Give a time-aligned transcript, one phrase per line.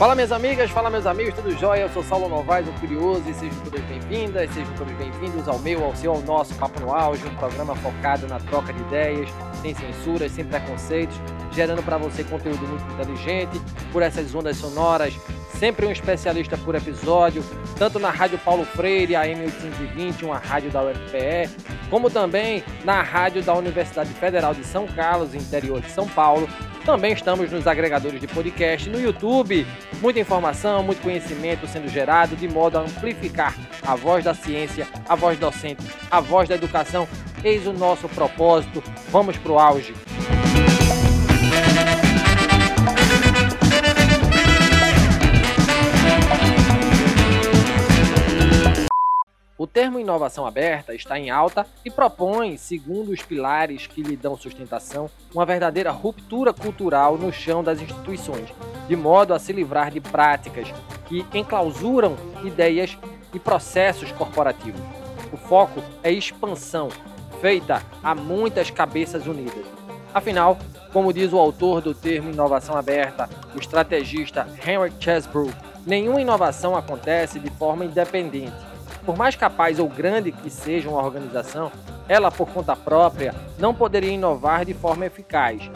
[0.00, 1.82] Fala minhas amigas, fala meus amigos, tudo jóia?
[1.82, 5.84] Eu sou Saulo Novaes, o Curioso, e sejam todas bem-vindas, sejam todos bem-vindos ao meu,
[5.84, 9.28] ao seu, ao nosso Papo no Auge, um programa focado na troca de ideias,
[9.60, 11.14] sem censuras, sem preconceitos,
[11.52, 13.60] gerando para você conteúdo muito inteligente,
[13.92, 15.12] por essas ondas sonoras,
[15.58, 17.44] sempre um especialista por episódio,
[17.76, 21.50] tanto na Rádio Paulo Freire, a M820, uma rádio da UFPE,
[21.90, 26.48] como também na rádio da Universidade Federal de São Carlos, interior de São Paulo,
[26.84, 29.66] também estamos nos agregadores de podcast, no YouTube.
[30.00, 35.14] Muita informação, muito conhecimento sendo gerado de modo a amplificar a voz da ciência, a
[35.14, 37.08] voz docente, a voz da educação.
[37.42, 38.82] Eis o nosso propósito.
[39.10, 39.94] Vamos para o auge.
[49.60, 54.34] O termo inovação aberta está em alta e propõe, segundo os pilares que lhe dão
[54.34, 58.48] sustentação, uma verdadeira ruptura cultural no chão das instituições,
[58.88, 60.72] de modo a se livrar de práticas
[61.04, 62.96] que enclausuram ideias
[63.34, 64.80] e processos corporativos.
[65.30, 66.88] O foco é expansão,
[67.42, 69.66] feita a muitas cabeças unidas.
[70.14, 70.56] Afinal,
[70.90, 75.52] como diz o autor do termo inovação aberta, o estrategista Henry Chesbrough,
[75.86, 78.69] nenhuma inovação acontece de forma independente
[79.10, 81.72] por mais capaz ou grande que seja uma organização,
[82.08, 85.68] ela por conta própria não poderia inovar de forma eficaz.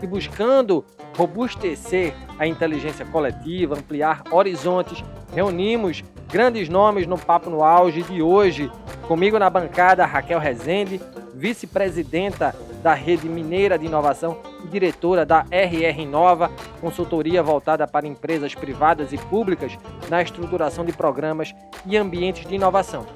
[0.00, 0.82] E buscando
[1.14, 8.72] robustecer a inteligência coletiva, ampliar horizontes, reunimos grandes nomes no Papo no Auge de hoje.
[9.06, 10.98] Comigo na bancada, Raquel Rezende,
[11.34, 16.50] vice-presidenta da Rede Mineira de Inovação e diretora da RR Inova,
[16.80, 19.78] consultoria voltada para empresas privadas e públicas
[20.08, 21.54] na estruturação de programas
[21.86, 23.06] e ambientes de inovação.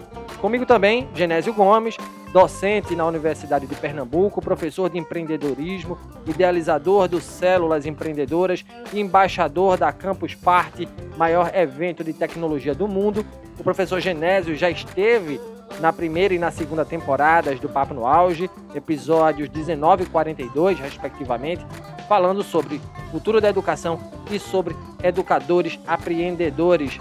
[0.41, 1.97] Comigo também, Genésio Gomes,
[2.35, 9.93] docente na Universidade de Pernambuco, professor de empreendedorismo, idealizador do Células Empreendedoras e embaixador da
[9.93, 13.25] Campus Party, maior evento de tecnologia do mundo.
[13.59, 15.41] O professor Genésio já esteve
[15.81, 21.65] na primeira e na segunda temporadas do Papo no Auge, episódios 19 e 42, respectivamente,
[22.09, 22.81] falando sobre
[23.11, 23.99] futuro da educação
[24.31, 27.01] e sobre educadores apreendedores.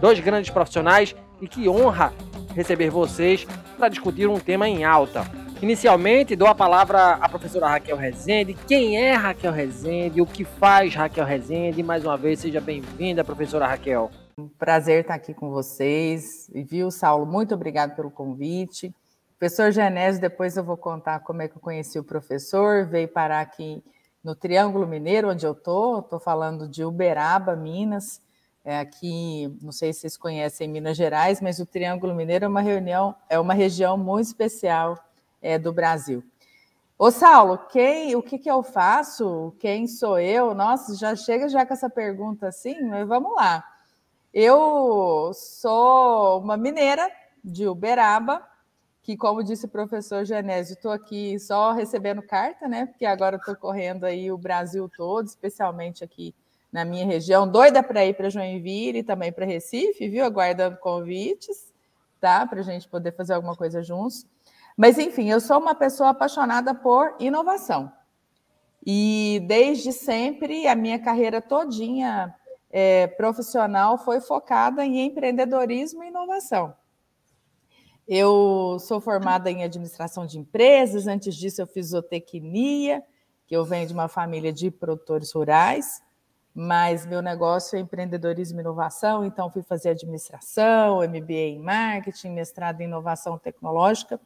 [0.00, 2.12] Dois grandes profissionais e que honra
[2.54, 5.24] receber vocês para discutir um tema em alta.
[5.60, 8.56] Inicialmente, dou a palavra à professora Raquel Rezende.
[8.66, 10.20] Quem é Raquel Rezende?
[10.20, 11.82] O que faz Raquel Rezende?
[11.82, 14.08] Mais uma vez, seja bem-vinda, professora Raquel.
[14.38, 16.48] Um prazer estar aqui com vocês.
[16.54, 18.94] E viu, Saulo, muito obrigado pelo convite.
[19.36, 22.86] Professor Genésio, depois eu vou contar como é que eu conheci o professor.
[22.86, 23.82] Veio parar aqui
[24.22, 25.98] no Triângulo Mineiro, onde eu estou.
[25.98, 28.20] Estou falando de Uberaba, Minas.
[28.64, 32.60] É aqui, não sei se vocês conhecem Minas Gerais, mas o Triângulo Mineiro é uma
[32.60, 34.96] reunião, é uma região muito especial
[35.42, 36.22] é, do Brasil.
[36.96, 39.52] Ô Saulo, quem, o que, que eu faço?
[39.58, 40.54] Quem sou eu?
[40.54, 43.64] Nossa, já chega já com essa pergunta assim, mas vamos lá.
[44.40, 47.10] Eu sou uma mineira
[47.42, 48.46] de Uberaba,
[49.02, 52.86] que, como disse o professor Genésio, estou aqui só recebendo carta, né?
[52.86, 56.32] Porque agora estou correndo aí o Brasil todo, especialmente aqui
[56.70, 60.24] na minha região, doida para ir para Joinville e também para Recife, viu?
[60.24, 61.74] Aguardando convites,
[62.20, 62.46] tá?
[62.46, 64.24] Para a gente poder fazer alguma coisa juntos.
[64.76, 67.92] Mas, enfim, eu sou uma pessoa apaixonada por inovação.
[68.86, 72.32] E desde sempre, a minha carreira todinha
[72.70, 76.74] é, profissional foi focada em empreendedorismo e inovação.
[78.06, 83.02] Eu sou formada em administração de empresas, antes disso eu fiz zootecnia,
[83.46, 86.02] que eu venho de uma família de produtores rurais,
[86.54, 92.80] mas meu negócio é empreendedorismo e inovação, então fui fazer administração, MBA em marketing, mestrado
[92.80, 94.20] em inovação tecnológica,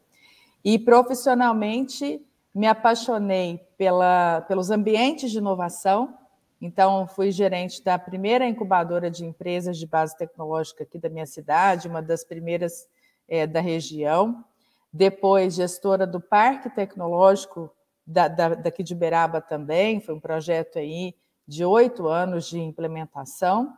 [0.64, 2.24] e profissionalmente
[2.54, 6.16] me apaixonei pela, pelos ambientes de inovação,
[6.64, 11.88] então, fui gerente da primeira incubadora de empresas de base tecnológica aqui da minha cidade,
[11.88, 12.86] uma das primeiras
[13.28, 14.44] é, da região.
[14.92, 17.68] Depois, gestora do Parque Tecnológico
[18.06, 21.16] da, da, daqui de Uberaba também, foi um projeto aí
[21.48, 23.74] de oito anos de implementação.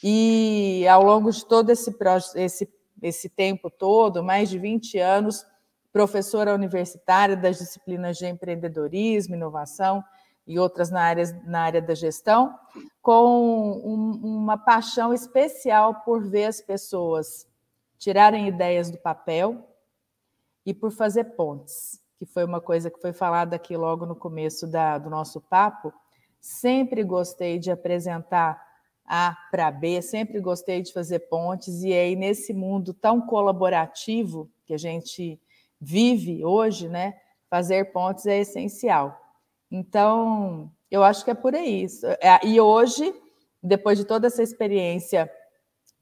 [0.00, 1.92] E ao longo de todo esse,
[2.36, 2.72] esse,
[3.02, 5.44] esse tempo todo, mais de 20 anos,
[5.92, 10.04] professora universitária das disciplinas de empreendedorismo, inovação
[10.50, 12.58] e outras na área, na área da gestão,
[13.00, 17.46] com um, uma paixão especial por ver as pessoas
[17.96, 19.64] tirarem ideias do papel
[20.66, 24.66] e por fazer pontes, que foi uma coisa que foi falada aqui logo no começo
[24.66, 25.92] da, do nosso papo.
[26.40, 28.60] Sempre gostei de apresentar
[29.06, 34.74] A para B, sempre gostei de fazer pontes, e aí nesse mundo tão colaborativo que
[34.74, 35.40] a gente
[35.80, 39.29] vive hoje, né, fazer pontes é essencial.
[39.70, 41.86] Então, eu acho que é por aí.
[42.20, 43.14] É, e hoje
[43.62, 45.30] depois de toda essa experiência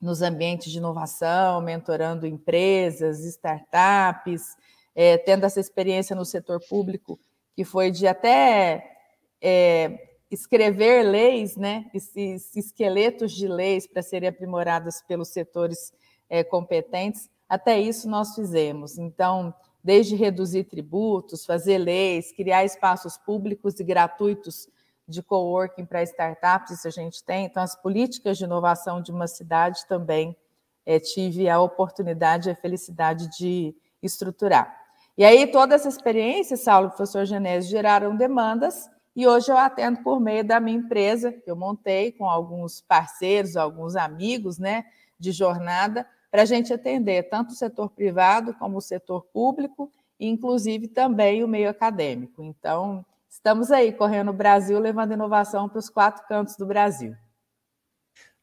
[0.00, 4.56] nos ambientes de inovação, mentorando empresas, startups,
[4.94, 7.19] é, tendo essa experiência no setor público,
[7.56, 8.97] que foi de até
[9.41, 15.93] é, escrever leis, né, esses esqueletos de leis para serem aprimoradas pelos setores
[16.31, 18.99] é, competentes, até isso nós fizemos.
[18.99, 19.53] Então,
[19.88, 24.69] desde reduzir tributos, fazer leis, criar espaços públicos e gratuitos
[25.08, 27.46] de coworking para startups, isso a gente tem.
[27.46, 30.37] Então, as políticas de inovação de uma cidade também
[30.85, 34.79] é, tive a oportunidade e a felicidade de estruturar.
[35.17, 40.20] E aí, toda essa experiência, Saulo professor Genésio, geraram demandas, e hoje eu atendo por
[40.20, 44.85] meio da minha empresa, que eu montei com alguns parceiros, alguns amigos né,
[45.19, 50.28] de jornada, para a gente atender tanto o setor privado como o setor público, e
[50.28, 52.42] inclusive também o meio acadêmico.
[52.42, 57.14] Então, estamos aí correndo o Brasil, levando inovação para os quatro cantos do Brasil.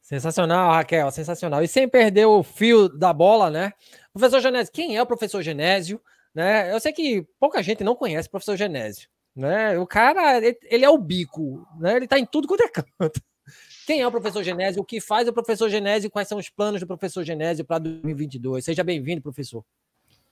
[0.00, 1.62] Sensacional, Raquel, sensacional.
[1.62, 3.72] E sem perder o fio da bola, né?
[4.12, 6.00] Professor Genésio, quem é o professor Genésio?
[6.32, 6.72] Né?
[6.72, 9.08] Eu sei que pouca gente não conhece o professor Genésio.
[9.34, 9.78] Né?
[9.78, 11.96] O cara, ele é o bico, né?
[11.96, 13.20] ele está em tudo quanto é canto.
[13.86, 14.82] Quem é o professor Genésio?
[14.82, 16.10] O que faz o professor Genésio?
[16.10, 18.64] Quais são os planos do professor Genésio para 2022?
[18.64, 19.64] Seja bem-vindo, professor.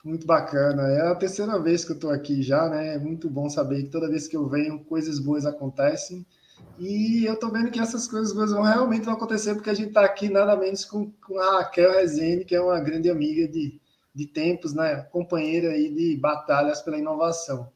[0.04, 0.82] Muito bacana.
[0.88, 2.96] É a terceira vez que eu estou aqui já, né?
[2.96, 6.26] É muito bom saber que toda vez que eu venho, coisas boas acontecem.
[6.80, 9.90] E eu estou vendo que essas coisas boas vão realmente vão acontecer, porque a gente
[9.90, 13.80] está aqui nada menos com, com a Raquel Rezende, que é uma grande amiga de,
[14.12, 14.96] de tempos, né?
[15.12, 17.70] Companheira aí de batalhas pela inovação.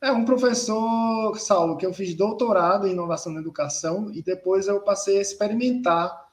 [0.00, 4.80] É um professor, Saulo, que eu fiz doutorado em inovação na educação e depois eu
[4.80, 6.28] passei a experimentar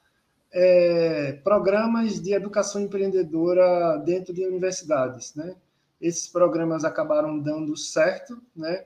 [0.52, 5.56] é, programas de educação empreendedora dentro de universidades, né?
[6.00, 8.84] Esses programas acabaram dando certo, né?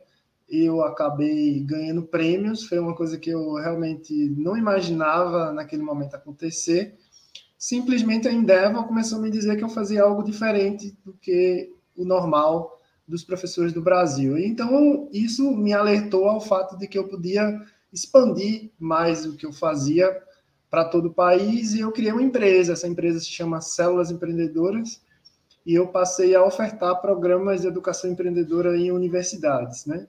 [0.49, 6.97] Eu acabei ganhando prêmios, foi uma coisa que eu realmente não imaginava naquele momento acontecer.
[7.59, 12.03] Simplesmente a Endeavor começou a me dizer que eu fazia algo diferente do que o
[12.03, 12.80] normal
[13.11, 14.39] dos professores do Brasil.
[14.39, 17.61] Então, isso me alertou ao fato de que eu podia
[17.93, 20.17] expandir mais o que eu fazia
[20.71, 22.73] para todo o país e eu criei uma empresa.
[22.73, 25.03] Essa empresa se chama Células Empreendedoras
[25.67, 30.07] e eu passei a ofertar programas de educação empreendedora em universidades, né?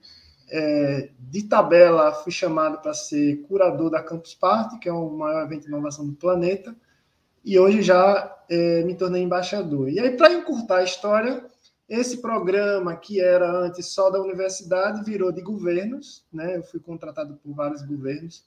[0.54, 5.46] É, de tabela, fui chamado para ser curador da Campus Party, que é o maior
[5.46, 6.76] evento de inovação do planeta,
[7.44, 9.90] e hoje já é, me tornei embaixador.
[9.90, 11.46] E aí, para encurtar a história,
[11.92, 16.56] esse programa, que era antes só da universidade, virou de governos, né?
[16.56, 18.46] eu fui contratado por vários governos,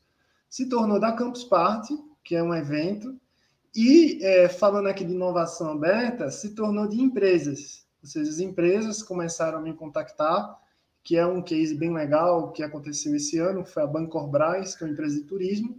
[0.48, 1.94] se tornou da Campus Party,
[2.24, 3.14] que é um evento,
[3.76, 7.86] e é, falando aqui de inovação aberta, se tornou de empresas.
[8.02, 10.58] Ou seja, as empresas começaram a me contactar,
[11.02, 14.86] que é um case bem legal que aconteceu esse ano, foi a Bancorbras, que é
[14.86, 15.78] uma empresa de turismo,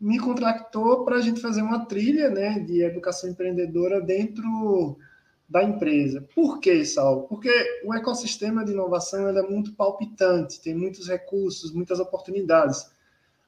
[0.00, 4.98] me contratou para a gente fazer uma trilha né, de educação empreendedora dentro
[5.50, 6.26] da empresa.
[6.34, 7.26] Por que, Saulo?
[7.28, 7.50] Porque
[7.84, 12.88] o ecossistema de inovação é muito palpitante, tem muitos recursos, muitas oportunidades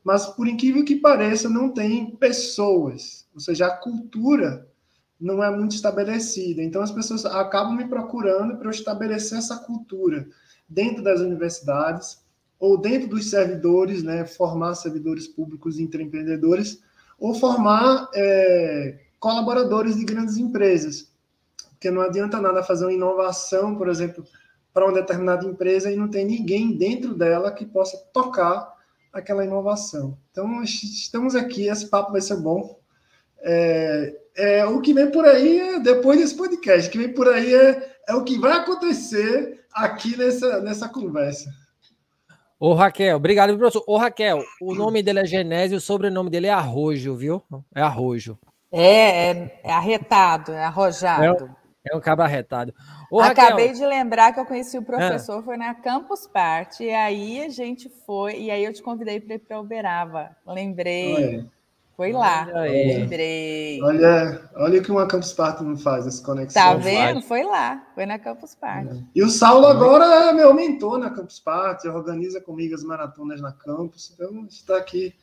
[0.05, 4.69] mas por incrível que pareça, não tem pessoas, ou seja, a cultura
[5.21, 6.63] não é muito estabelecida.
[6.63, 10.27] Então as pessoas acabam me procurando para eu estabelecer essa cultura
[10.69, 12.21] dentro das universidades
[12.59, 16.81] ou dentro dos servidores, né, formar servidores públicos e empreendedores,
[17.19, 21.12] ou formar é, colaboradores de grandes empresas.
[21.83, 24.25] Porque não adianta nada fazer uma inovação, por exemplo,
[24.73, 28.73] para uma determinada empresa e não tem ninguém dentro dela que possa tocar
[29.13, 30.17] aquela inovação.
[30.31, 32.79] Então, estamos aqui, esse papo vai ser bom.
[33.41, 37.29] É, é, o que vem por aí, é, depois desse podcast, o que vem por
[37.29, 41.51] aí é, é o que vai acontecer aqui nessa, nessa conversa.
[42.61, 43.83] Ô Raquel, obrigado, professor.
[43.89, 47.43] Ô Raquel, o nome dele é Genésio, o sobrenome dele é Arrojo, viu?
[47.75, 48.39] É Arrojo.
[48.71, 51.62] É, é, é arretado, é arrojado.
[51.85, 52.73] É, um cabra arretado.
[53.11, 53.81] Ô, Acabei Raquel.
[53.81, 55.43] de lembrar que eu conheci o professor, é.
[55.43, 59.35] foi na Campus Party, e aí a gente foi, e aí eu te convidei para
[59.35, 60.37] ir para Uberaba.
[60.47, 61.15] Lembrei.
[61.15, 61.47] Oi.
[61.95, 63.81] Foi lá, lembrei.
[63.83, 66.63] Olha, olha o que uma Campus Party não faz, essa conexão.
[66.63, 67.21] Tá vendo?
[67.23, 68.97] Foi lá, foi na Campus Party.
[68.97, 69.03] É.
[69.15, 73.53] E o Saulo agora é meu mentor na Campus Party, organiza comigo as maratonas na
[73.53, 75.15] campus, então está aqui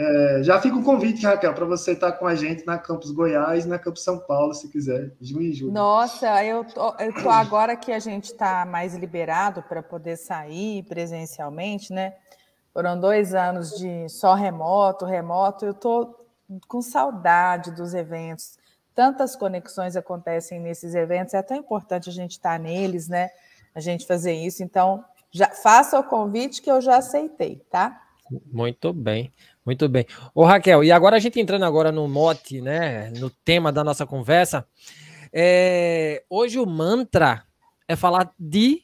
[0.00, 3.66] é, já fica o convite, Raquel, para você estar com a gente na Campus Goiás
[3.66, 5.72] e na Campus São Paulo, se quiser, junho e julho.
[5.72, 10.84] Nossa, eu tô, eu tô agora que a gente está mais liberado para poder sair
[10.84, 12.14] presencialmente, né?
[12.72, 15.66] Foram dois anos de só remoto, remoto.
[15.66, 16.16] Eu tô
[16.66, 18.58] com saudade dos eventos.
[18.94, 23.28] Tantas conexões acontecem nesses eventos, é tão importante a gente estar neles, né?
[23.74, 24.62] A gente fazer isso.
[24.62, 28.00] Então, já faça o convite que eu já aceitei, tá?
[28.52, 29.32] Muito bem,
[29.70, 30.04] muito bem.
[30.34, 34.04] Ô Raquel, e agora a gente entrando agora no mote, né, no tema da nossa
[34.04, 34.66] conversa,
[35.32, 37.44] é, hoje o mantra
[37.86, 38.82] é falar de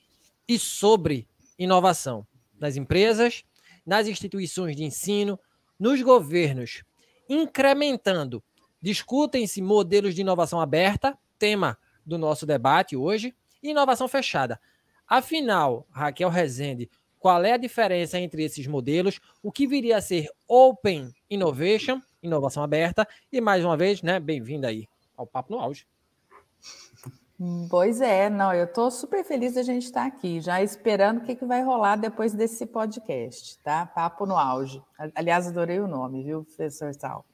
[0.49, 1.27] e sobre
[1.59, 2.25] inovação
[2.57, 3.43] nas empresas,
[3.85, 5.41] nas instituições de ensino,
[5.77, 6.85] nos governos,
[7.29, 8.41] incrementando.
[8.81, 14.61] Discutem-se modelos de inovação aberta, tema do nosso debate hoje, e inovação fechada.
[15.05, 16.89] Afinal, Raquel Rezende,
[17.27, 19.19] qual é a diferença entre esses modelos?
[19.43, 24.69] O que viria a ser Open Innovation, inovação aberta, e mais uma vez, né, bem-vinda
[24.69, 25.85] aí ao Papo no Auge.
[27.69, 31.25] Pois é, não, eu estou super feliz de a gente estar aqui, já esperando o
[31.25, 33.85] que, que vai rolar depois desse podcast, tá?
[33.85, 34.81] Papo no auge.
[35.13, 37.27] Aliás, adorei o nome, viu, professor Sal?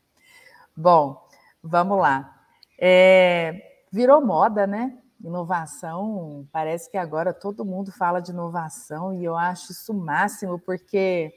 [0.75, 1.23] Bom,
[1.63, 2.47] vamos lá.
[2.81, 5.02] É, virou moda, né?
[5.23, 11.33] Inovação, parece que agora todo mundo fala de inovação e eu acho isso máximo, porque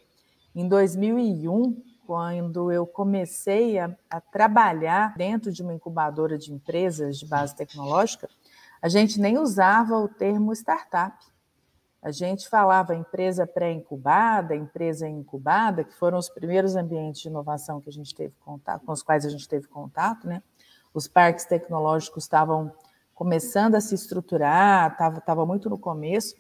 [0.56, 7.27] em 2001, quando eu comecei a, a trabalhar dentro de uma incubadora de empresas de
[7.27, 8.27] base tecnológica,
[8.82, 11.18] a gente nem usava o termo startup.
[12.01, 17.89] A gente falava empresa pré-incubada, empresa incubada, que foram os primeiros ambientes de inovação que
[17.89, 20.44] a gente teve contato, com os quais a gente teve contato, né?
[20.94, 22.72] Os parques tecnológicos estavam
[23.16, 26.36] começando a se estruturar, estava tava muito no começo.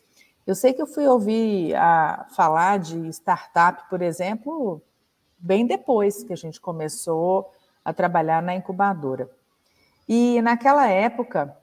[0.45, 4.81] Eu sei que eu fui ouvir a falar de startup, por exemplo,
[5.39, 7.49] bem depois que a gente começou
[7.83, 9.29] a trabalhar na incubadora.
[10.07, 11.57] E naquela época,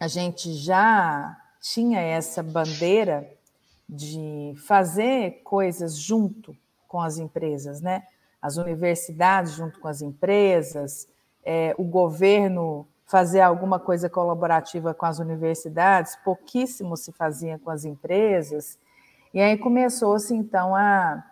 [0.00, 3.30] a gente já tinha essa bandeira
[3.88, 6.56] de fazer coisas junto
[6.88, 8.02] com as empresas, né?
[8.40, 11.06] As universidades junto com as empresas,
[11.44, 17.84] é, o governo fazer alguma coisa colaborativa com as universidades, pouquíssimo se fazia com as
[17.84, 18.78] empresas.
[19.34, 21.22] E aí começou-se, então, a,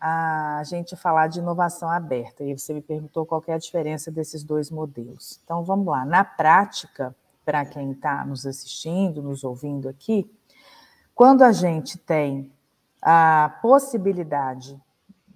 [0.00, 2.42] a gente falar de inovação aberta.
[2.42, 5.40] E você me perguntou qual é a diferença desses dois modelos.
[5.44, 6.04] Então, vamos lá.
[6.04, 10.28] Na prática, para quem está nos assistindo, nos ouvindo aqui,
[11.14, 12.50] quando a gente tem
[13.00, 14.76] a possibilidade,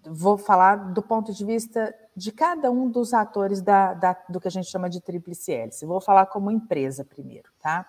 [0.04, 4.48] vou falar do ponto de vista de cada um dos atores da, da, do que
[4.48, 5.86] a gente chama de tríplice hélice.
[5.86, 7.86] Vou falar como empresa primeiro, tá?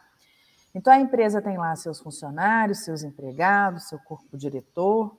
[0.73, 5.15] Então, a empresa tem lá seus funcionários, seus empregados, seu corpo diretor,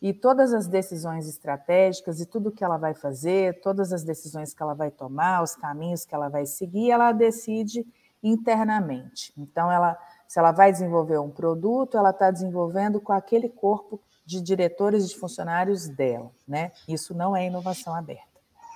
[0.00, 4.62] e todas as decisões estratégicas e tudo que ela vai fazer, todas as decisões que
[4.62, 7.86] ela vai tomar, os caminhos que ela vai seguir, ela decide
[8.22, 9.32] internamente.
[9.36, 14.40] Então, ela, se ela vai desenvolver um produto, ela está desenvolvendo com aquele corpo de
[14.40, 16.72] diretores e de funcionários dela, né?
[16.88, 18.31] Isso não é inovação aberta,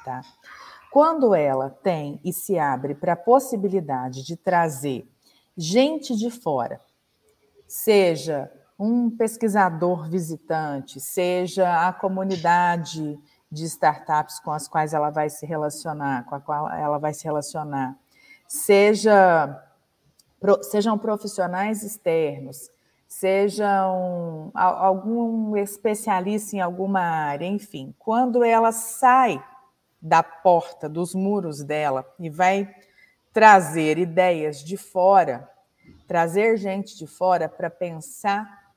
[0.07, 0.23] tá?
[0.89, 5.07] Quando ela tem e se abre para a possibilidade de trazer
[5.57, 6.81] gente de fora,
[7.67, 13.19] seja um pesquisador visitante, seja a comunidade
[13.51, 17.25] de startups com as quais ela vai se relacionar, com a qual ela vai se
[17.25, 17.97] relacionar,
[18.47, 19.61] seja,
[20.63, 22.71] sejam profissionais externos,
[23.09, 29.43] sejam algum especialista em alguma área, enfim, quando ela sai
[30.01, 32.75] da porta, dos muros dela e vai
[33.33, 35.49] trazer ideias de fora,
[36.07, 38.73] trazer gente de fora para pensar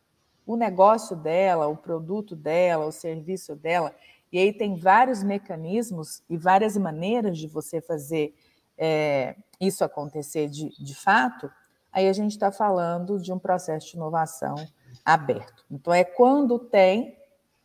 [0.45, 3.93] o negócio dela, o produto dela, o serviço dela.
[4.31, 8.33] E aí tem vários mecanismos e várias maneiras de você fazer
[8.77, 11.51] é, isso acontecer de, de fato,
[11.91, 14.55] aí a gente está falando de um processo de inovação
[15.03, 15.65] aberto.
[15.69, 17.17] Então, é quando tem,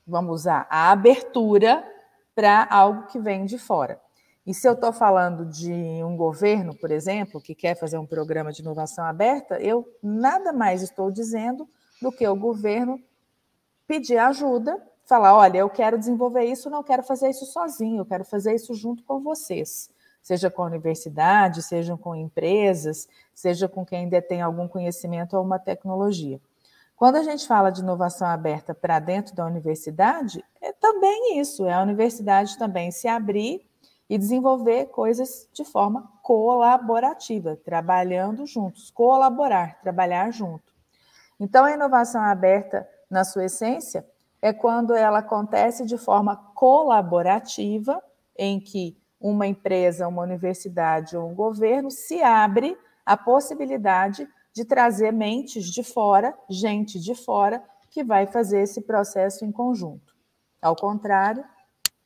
[0.06, 1.84] vamos usar, a abertura
[2.34, 4.00] para algo que vem de fora.
[4.46, 5.72] E se eu estou falando de
[6.04, 10.82] um governo, por exemplo, que quer fazer um programa de inovação aberta, eu nada mais
[10.82, 11.66] estou dizendo
[12.02, 13.00] do que o governo
[13.86, 18.24] pedir ajuda, falar: olha, eu quero desenvolver isso, não quero fazer isso sozinho, eu quero
[18.24, 19.88] fazer isso junto com vocês
[20.24, 25.58] seja com a universidade, seja com empresas, seja com quem detém algum conhecimento ou uma
[25.58, 26.40] tecnologia.
[27.04, 31.74] Quando a gente fala de inovação aberta para dentro da universidade, é também isso, é
[31.74, 33.60] a universidade também se abrir
[34.08, 40.72] e desenvolver coisas de forma colaborativa, trabalhando juntos, colaborar, trabalhar junto.
[41.38, 44.06] Então, a inovação aberta, na sua essência,
[44.40, 48.02] é quando ela acontece de forma colaborativa,
[48.34, 55.12] em que uma empresa, uma universidade ou um governo se abre a possibilidade de trazer
[55.12, 60.14] mentes de fora, gente de fora, que vai fazer esse processo em conjunto.
[60.62, 61.44] Ao contrário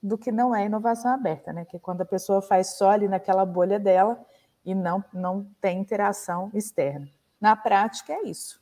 [0.02, 1.64] do que não é inovação aberta, né?
[1.64, 4.18] que é quando a pessoa faz só ali naquela bolha dela
[4.64, 7.08] e não, não tem interação externa.
[7.40, 8.60] Na prática, é isso.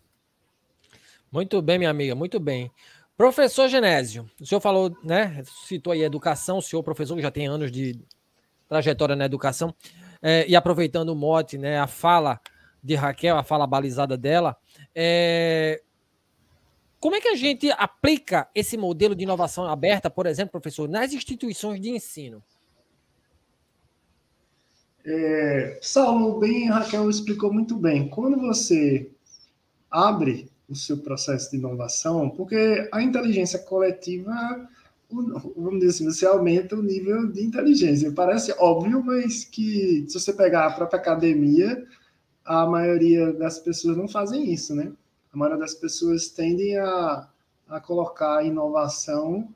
[1.31, 2.71] Muito bem, minha amiga, muito bem.
[3.17, 5.43] Professor Genésio, o senhor falou, né?
[5.67, 7.99] Citou aí a educação, o senhor, professor, que já tem anos de
[8.69, 9.75] trajetória na educação,
[10.21, 11.79] é, e aproveitando o mote, né?
[11.79, 12.41] A fala
[12.87, 14.57] de Raquel, a fala balizada dela,
[14.95, 15.83] é,
[17.01, 21.13] como é que a gente aplica esse modelo de inovação aberta, por exemplo, professor, nas
[21.13, 22.43] instituições de ensino?
[25.05, 28.09] É, Saulo, bem, Raquel explicou muito bem.
[28.09, 29.11] Quando você
[29.91, 34.69] abre o seu processo de inovação, porque a inteligência coletiva,
[35.09, 38.11] vamos dizer assim, você aumenta o nível de inteligência.
[38.11, 41.87] Parece óbvio, mas que se você pegar a própria academia,
[42.47, 44.93] a maioria das pessoas não fazem isso, né?
[45.33, 47.29] A maioria das pessoas tendem a,
[47.69, 49.49] a colocar a inovação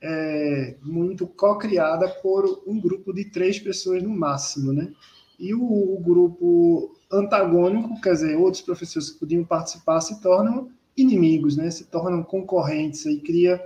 [0.00, 4.92] é, muito co-criada por um grupo de três pessoas no máximo, né?
[5.38, 11.56] E o, o, grupo antagônico, quer dizer, outros professores que podiam participar, se tornam inimigos,
[11.56, 11.70] né?
[11.70, 13.60] Se tornam concorrentes e cria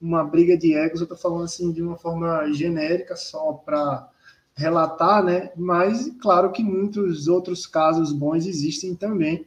[0.00, 1.00] uma briga de egos.
[1.00, 4.08] Eu estou falando assim de uma forma genérica, só para
[4.56, 5.50] relatar, né?
[5.56, 9.46] Mas claro que muitos outros casos bons existem também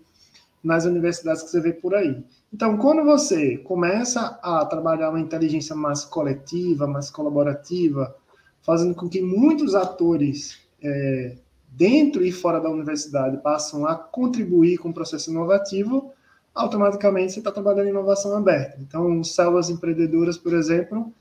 [0.64, 2.24] nas universidades que você vê por aí.
[2.54, 8.16] Então, quando você começa a trabalhar uma inteligência mais coletiva, mais colaborativa,
[8.62, 11.38] fazendo com que muitos atores é,
[11.70, 16.12] dentro e fora da universidade passam a contribuir com o processo inovativo,
[16.54, 18.78] automaticamente você está trabalhando em inovação aberta.
[18.82, 21.14] Então, células empreendedoras, por exemplo,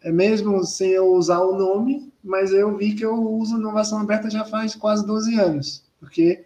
[0.00, 4.30] é mesmo sem eu usar o nome, mas eu vi que eu uso inovação aberta
[4.30, 6.44] já faz quase 12 anos, porque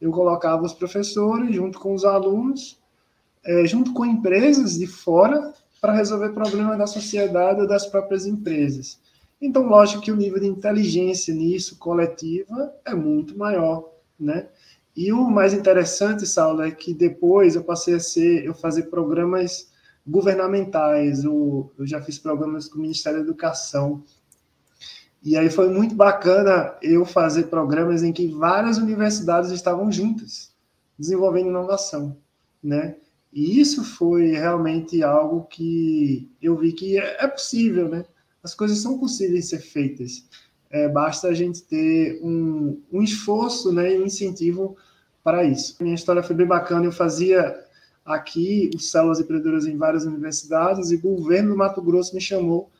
[0.00, 2.78] eu colocava os professores junto com os alunos
[3.44, 8.98] é, junto com empresas de fora para resolver problemas da sociedade ou das próprias empresas.
[9.40, 14.48] Então, lógico que o nível de inteligência nisso, coletiva, é muito maior, né?
[14.96, 19.70] E o mais interessante, Saulo, é que depois eu passei a ser, eu fazer programas
[20.06, 24.02] governamentais, eu, eu já fiz programas com o Ministério da Educação,
[25.24, 30.52] e aí foi muito bacana eu fazer programas em que várias universidades estavam juntas,
[30.98, 32.18] desenvolvendo inovação,
[32.62, 32.96] né?
[33.32, 38.04] E isso foi realmente algo que eu vi que é, é possível, né?
[38.42, 40.28] As coisas são possíveis de ser feitas.
[40.70, 44.76] É, basta a gente ter um, um esforço né, e um incentivo
[45.22, 45.82] para isso.
[45.82, 46.84] Minha história foi bem bacana.
[46.84, 47.64] Eu fazia
[48.04, 52.70] aqui os células empreendedoras em várias universidades e o governo do Mato Grosso me chamou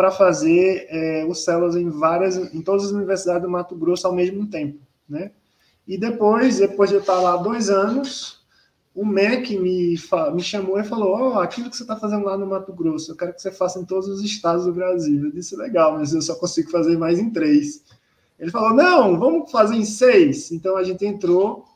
[0.00, 4.14] para fazer é, os células em várias, em todas as universidades do Mato Grosso ao
[4.14, 5.30] mesmo tempo, né?
[5.86, 8.42] E depois, depois de eu estar lá dois anos,
[8.94, 9.96] o MEC me,
[10.32, 13.12] me chamou e falou: Ó, oh, aquilo que você está fazendo lá no Mato Grosso,
[13.12, 15.26] eu quero que você faça em todos os estados do Brasil.
[15.26, 17.84] Eu disse: legal, mas eu só consigo fazer mais em três.
[18.38, 20.50] Ele falou: não, vamos fazer em seis.
[20.50, 21.66] Então a gente entrou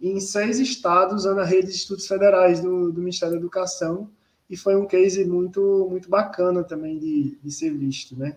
[0.00, 4.08] em seis estados usando a rede de estudos federais do, do Ministério da Educação
[4.52, 8.36] e foi um case muito, muito bacana também de, de ser visto, né?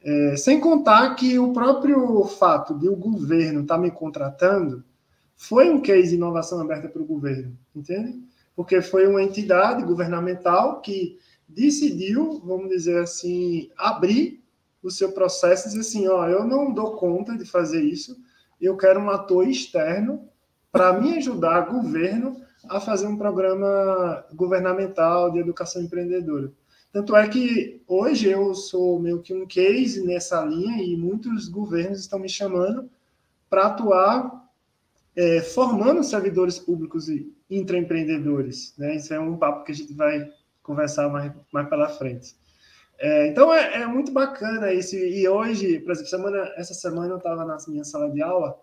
[0.00, 4.84] É, sem contar que o próprio fato de o governo estar tá me contratando
[5.34, 8.16] foi um case de inovação aberta para o governo, entende?
[8.54, 14.40] Porque foi uma entidade governamental que decidiu, vamos dizer assim, abrir
[14.80, 18.16] o seu processo e dizer assim, ó, eu não dou conta de fazer isso,
[18.60, 20.28] eu quero um ator externo
[20.76, 22.36] para me ajudar, governo,
[22.68, 26.52] a fazer um programa governamental de educação empreendedora.
[26.92, 32.00] Tanto é que hoje eu sou meio que um case nessa linha e muitos governos
[32.00, 32.90] estão me chamando
[33.48, 34.50] para atuar
[35.16, 38.74] é, formando servidores públicos e intraempreendedores.
[38.76, 38.96] Né?
[38.96, 40.30] Isso é um papo que a gente vai
[40.62, 42.36] conversar mais, mais pela frente.
[42.98, 44.94] É, então é, é, muito bacana isso.
[44.94, 48.60] E hoje, por exemplo, semana, essa semana eu estava na minha sala de aula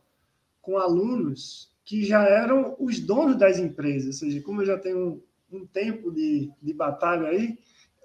[0.62, 4.21] com alunos que já eram os donos das empresas.
[4.21, 7.57] Ou seja, como eu já tenho um, um tempo de, de batalha aí,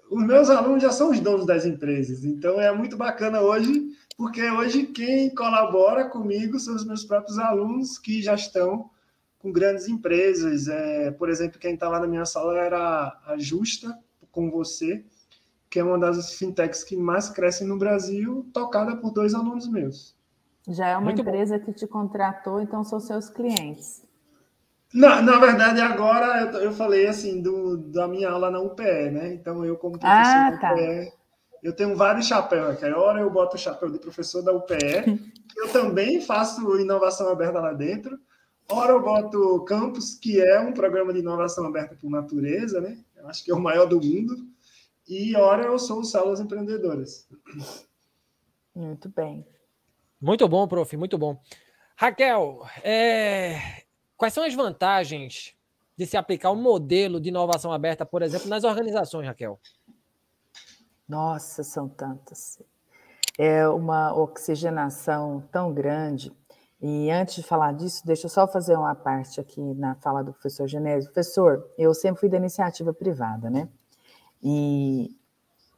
[0.09, 2.25] os meus alunos já são os donos das empresas.
[2.25, 7.97] Então é muito bacana hoje porque hoje quem colabora comigo são os meus próprios alunos
[7.97, 8.89] que já estão
[9.37, 10.67] com grandes empresas.
[10.67, 13.97] É, por exemplo, quem está lá na minha sala era a Justa,
[14.31, 15.05] com você,
[15.69, 20.18] que é uma das fintechs que mais crescem no Brasil, tocada por dois alunos meus.
[20.67, 21.65] Já é uma Muito empresa bom.
[21.65, 24.03] que te contratou, então são seus clientes.
[24.93, 29.33] Na, na verdade, agora eu, eu falei assim do, da minha aula na UPE, né?
[29.33, 31.17] Então, eu, como professor ah, da UPE, tá
[31.61, 32.85] eu tenho vários chapéus aqui.
[32.85, 34.75] Hora eu boto o chapéu de professor da UPE,
[35.57, 38.19] eu também faço inovação aberta lá dentro.
[38.71, 42.97] Ora eu boto Campus, que é um programa de inovação aberta por natureza, né?
[43.15, 44.35] Eu acho que é o maior do mundo.
[45.07, 47.27] E ora eu sou o Células Empreendedoras.
[48.75, 49.45] Muito bem.
[50.21, 51.39] Muito bom, prof, muito bom.
[51.95, 53.83] Raquel, é...
[54.17, 55.55] quais são as vantagens
[55.97, 59.59] de se aplicar um modelo de inovação aberta, por exemplo, nas organizações, Raquel?
[61.07, 62.61] Nossa, são tantas.
[63.37, 66.31] É uma oxigenação tão grande.
[66.81, 70.31] E antes de falar disso, deixa eu só fazer uma parte aqui na fala do
[70.31, 71.11] professor Genésio.
[71.11, 73.67] Professor, eu sempre fui da iniciativa privada, né?
[74.41, 75.09] E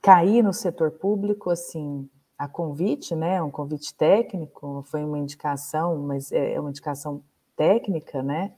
[0.01, 2.08] caí no setor público, assim,
[2.41, 3.39] a convite, né?
[3.39, 7.21] Um convite técnico, foi uma indicação, mas é uma indicação
[7.56, 8.51] técnica, né?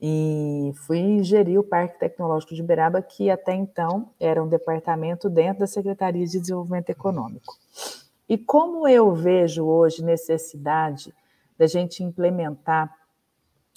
[0.00, 5.58] E fui gerir o Parque Tecnológico de Uberaba, que até então era um departamento dentro
[5.58, 7.58] da Secretaria de Desenvolvimento Econômico.
[8.28, 11.12] E como eu vejo hoje necessidade
[11.58, 12.94] da gente implementar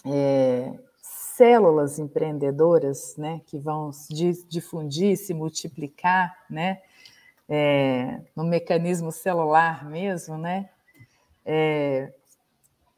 [0.05, 3.89] é, células empreendedoras, né, que vão
[4.47, 6.79] difundir, se multiplicar, né,
[7.53, 10.69] é, no mecanismo celular mesmo, né,
[11.43, 12.13] é,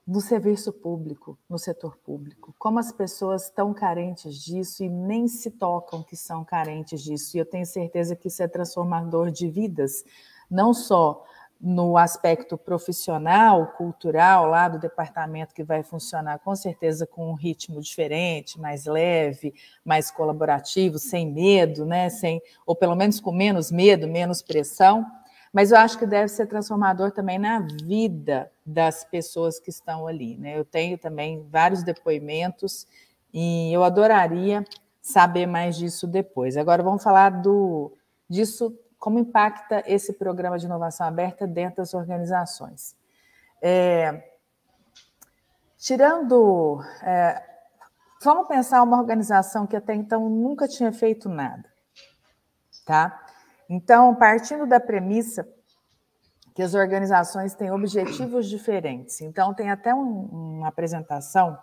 [0.06, 2.54] no serviço público, no setor público.
[2.60, 7.36] Como as pessoas estão carentes disso e nem se tocam que são carentes disso.
[7.36, 10.04] E eu tenho certeza que isso é transformador de vidas,
[10.52, 11.26] não só
[11.66, 17.80] no aspecto profissional, cultural, lá do departamento que vai funcionar com certeza com um ritmo
[17.80, 19.54] diferente, mais leve,
[19.86, 22.10] mais colaborativo, sem medo, né?
[22.10, 25.06] Sem, ou pelo menos com menos medo, menos pressão.
[25.54, 30.36] Mas eu acho que deve ser transformador também na vida das pessoas que estão ali.
[30.38, 30.58] Né?
[30.58, 32.86] Eu tenho também vários depoimentos
[33.34, 34.66] e eu adoraria
[35.02, 36.58] saber mais disso depois.
[36.58, 37.94] Agora vamos falar do
[38.30, 42.96] disso como impacta esse programa de inovação aberta dentro das organizações.
[43.62, 44.30] É,
[45.78, 46.82] tirando.
[47.02, 47.44] É,
[48.24, 51.66] vamos pensar uma organização que até então nunca tinha feito nada.
[52.86, 53.28] Tá?
[53.68, 55.46] Então, partindo da premissa
[56.56, 59.20] que as organizações têm objetivos diferentes.
[59.20, 61.60] Então, tem até um, uma apresentação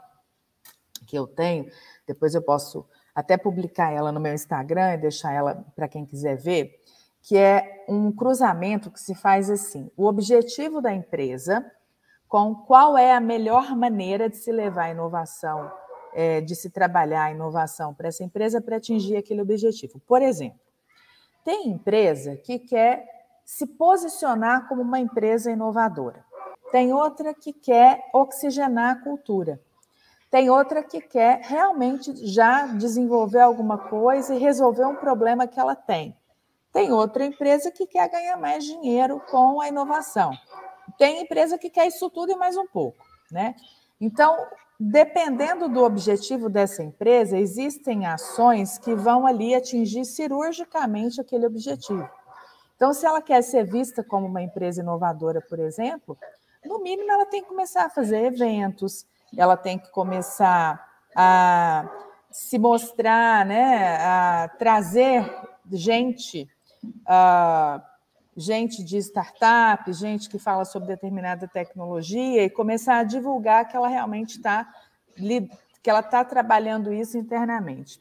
[1.07, 1.73] que eu tenho,
[2.07, 6.37] depois eu posso até publicar ela no meu Instagram e deixar ela para quem quiser
[6.37, 6.80] ver,
[7.23, 11.65] que é um cruzamento que se faz assim: o objetivo da empresa
[12.31, 15.69] com qual é a melhor maneira de se levar a inovação,
[16.15, 20.01] é, de se trabalhar a inovação para essa empresa para atingir aquele objetivo.
[20.07, 20.61] Por exemplo,
[21.45, 23.05] tem empresa que quer
[23.45, 26.25] se posicionar como uma empresa inovadora.
[26.71, 29.61] Tem outra que quer oxigenar a cultura.
[30.31, 35.75] Tem outra que quer realmente já desenvolver alguma coisa e resolver um problema que ela
[35.75, 36.17] tem.
[36.73, 40.33] Tem outra empresa que quer ganhar mais dinheiro com a inovação.
[40.97, 43.55] Tem empresa que quer isso tudo e mais um pouco, né?
[44.01, 44.47] Então,
[44.79, 52.09] dependendo do objetivo dessa empresa, existem ações que vão ali atingir cirurgicamente aquele objetivo.
[52.77, 56.17] Então, se ela quer ser vista como uma empresa inovadora, por exemplo,
[56.65, 59.05] no mínimo ela tem que começar a fazer eventos,
[59.37, 61.89] ela tem que começar a
[62.31, 65.31] se mostrar, né, a trazer
[65.71, 66.49] gente
[66.85, 67.83] uh,
[68.37, 73.89] gente de startup, gente que fala sobre determinada tecnologia e começar a divulgar que ela
[73.89, 74.69] realmente está
[75.83, 78.01] que ela está trabalhando isso internamente.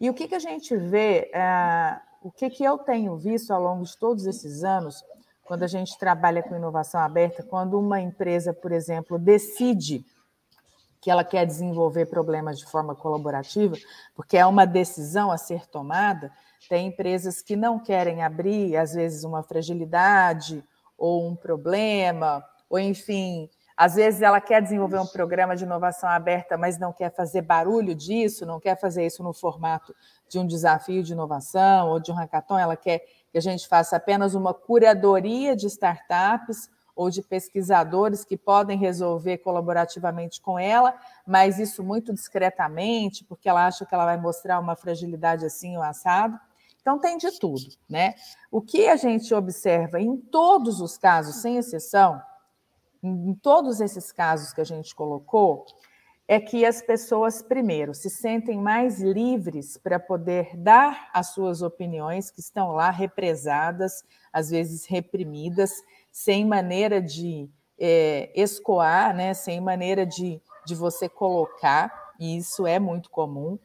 [0.00, 3.62] E o que, que a gente vê, uh, o que, que eu tenho visto ao
[3.62, 5.04] longo de todos esses anos,
[5.44, 10.04] quando a gente trabalha com inovação aberta, quando uma empresa, por exemplo, decide
[11.00, 13.76] que ela quer desenvolver problemas de forma colaborativa,
[14.14, 16.32] porque é uma decisão a ser tomada,
[16.68, 20.64] tem empresas que não querem abrir, às vezes, uma fragilidade
[20.96, 26.56] ou um problema, ou enfim, às vezes ela quer desenvolver um programa de inovação aberta,
[26.56, 29.94] mas não quer fazer barulho disso, não quer fazer isso no formato
[30.28, 33.96] de um desafio de inovação ou de um hackathon, ela quer que a gente faça
[33.96, 40.94] apenas uma curadoria de startups ou de pesquisadores que podem resolver colaborativamente com ela,
[41.26, 45.82] mas isso muito discretamente, porque ela acha que ela vai mostrar uma fragilidade assim ou
[45.82, 46.38] assado.
[46.82, 48.14] Então, tem de tudo, né?
[48.50, 52.20] O que a gente observa em todos os casos, sem exceção,
[53.02, 55.64] em todos esses casos que a gente colocou,
[56.26, 62.30] é que as pessoas, primeiro, se sentem mais livres para poder dar as suas opiniões,
[62.30, 65.70] que estão lá represadas, às vezes reprimidas,
[66.10, 69.34] sem maneira de é, escoar, né?
[69.34, 73.58] sem maneira de, de você colocar, e isso é muito comum.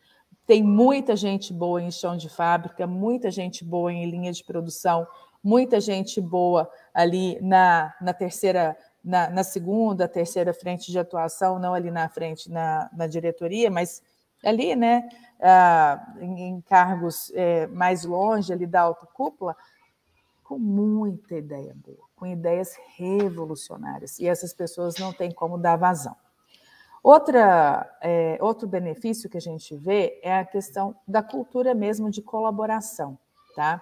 [0.48, 5.06] Tem muita gente boa em chão de fábrica, muita gente boa em linha de produção,
[5.44, 11.74] muita gente boa ali na, na terceira, na, na segunda, terceira frente de atuação, não
[11.74, 14.02] ali na frente na, na diretoria, mas
[14.42, 15.10] ali, né,
[15.42, 19.54] ah, em, cargos é, mais longe ali da alta cúpula,
[20.46, 24.18] com muita ideia boa, com ideias revolucionárias.
[24.18, 26.16] E essas pessoas não têm como dar vazão.
[27.10, 32.22] Outra, é, outro benefício que a gente vê é a questão da cultura mesmo de
[32.22, 33.18] colaboração.
[33.56, 33.82] Tá?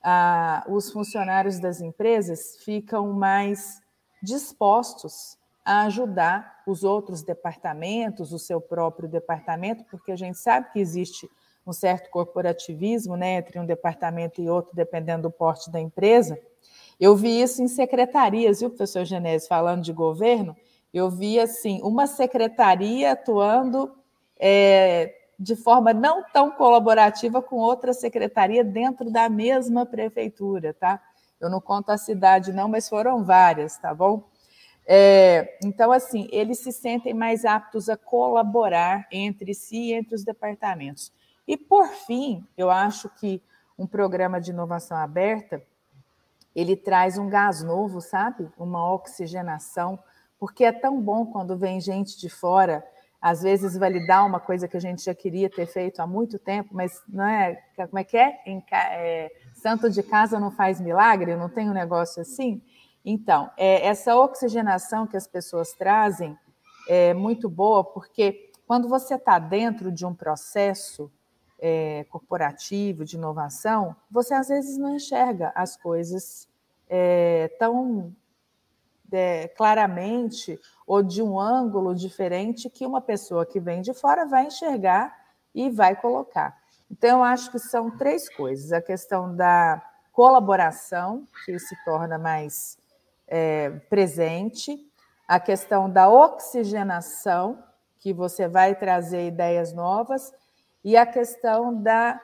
[0.00, 3.82] Ah, os funcionários das empresas ficam mais
[4.22, 10.78] dispostos a ajudar os outros departamentos, o seu próprio departamento, porque a gente sabe que
[10.78, 11.28] existe
[11.66, 16.38] um certo corporativismo né, entre um departamento e outro, dependendo do porte da empresa.
[17.00, 20.56] Eu vi isso em secretarias, viu, professor Genésio, falando de governo,
[20.92, 23.94] eu vi assim uma secretaria atuando
[24.38, 31.00] é, de forma não tão colaborativa com outra secretaria dentro da mesma prefeitura, tá?
[31.40, 34.28] Eu não conto a cidade, não, mas foram várias, tá bom?
[34.86, 40.24] É, então, assim, eles se sentem mais aptos a colaborar entre si e entre os
[40.24, 41.12] departamentos.
[41.46, 43.42] E, por fim, eu acho que
[43.78, 45.62] um programa de inovação aberta,
[46.54, 48.50] ele traz um gás novo, sabe?
[48.58, 49.98] Uma oxigenação,
[50.40, 52.82] porque é tão bom quando vem gente de fora,
[53.20, 56.70] às vezes validar uma coisa que a gente já queria ter feito há muito tempo,
[56.72, 58.40] mas não é, como é que é?
[58.46, 62.62] Em, é santo de casa não faz milagre, não tem um negócio assim?
[63.04, 66.36] Então, é, essa oxigenação que as pessoas trazem
[66.88, 71.12] é muito boa, porque quando você está dentro de um processo
[71.58, 76.48] é, corporativo, de inovação, você às vezes não enxerga as coisas
[76.88, 78.14] é, tão
[79.12, 84.46] é, claramente ou de um ângulo diferente que uma pessoa que vem de fora vai
[84.46, 85.16] enxergar
[85.54, 86.58] e vai colocar.
[86.90, 92.78] Então, eu acho que são três coisas: a questão da colaboração, que se torna mais
[93.28, 94.76] é, presente,
[95.26, 97.62] a questão da oxigenação,
[97.98, 100.32] que você vai trazer ideias novas,
[100.82, 102.20] e a questão da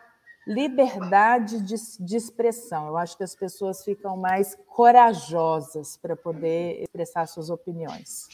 [0.46, 2.86] liberdade de, de, expressão.
[2.86, 8.28] Eu acho que as pessoas ficam mais corajosas para poder expressar suas opiniões.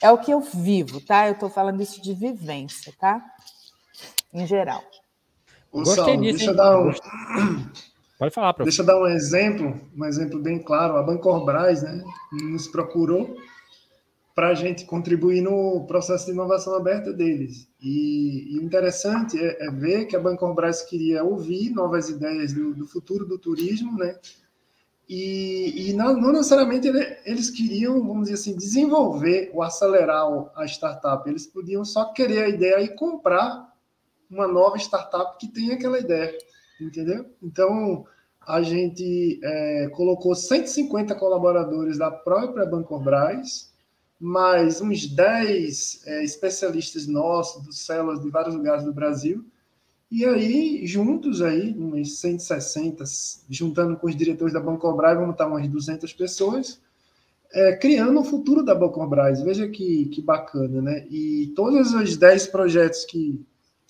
[0.00, 1.26] É o que eu vivo, tá?
[1.26, 3.24] Eu estou falando isso de vivência, tá?
[4.32, 4.84] Em geral.
[5.72, 6.38] Gostei disso.
[6.38, 6.92] Deixa eu dar um...
[8.18, 8.64] Pode falar, professor.
[8.64, 10.96] Deixa eu dar um exemplo, um exemplo bem claro.
[10.96, 13.36] A Bancorbras né, nos procurou
[14.36, 17.66] para a gente contribuir no processo de inovação aberta deles.
[17.80, 22.86] E, o interessante é, é, ver que a Bancorbras queria ouvir novas ideias do, do
[22.86, 24.14] futuro do turismo, né?
[25.08, 26.86] E, e não, não, necessariamente
[27.24, 31.26] eles queriam, vamos dizer assim, desenvolver ou acelerar a startup.
[31.26, 33.72] Eles podiam só querer a ideia e comprar
[34.30, 36.36] uma nova startup que tenha aquela ideia,
[36.78, 37.24] entendeu?
[37.42, 38.04] Então,
[38.46, 43.74] a gente é, colocou 150 colaboradores da própria Bancorbras,
[44.18, 49.44] mais uns 10 é, especialistas nossos, dos células de vários lugares do Brasil,
[50.10, 53.02] e aí, juntos aí, uns 160,
[53.50, 56.80] juntando com os diretores da Bancobras, vamos estar umas 200 pessoas,
[57.52, 59.42] é, criando o futuro da Bancobras.
[59.42, 61.06] Veja que, que bacana, né?
[61.10, 63.44] E todos os 10 projetos que,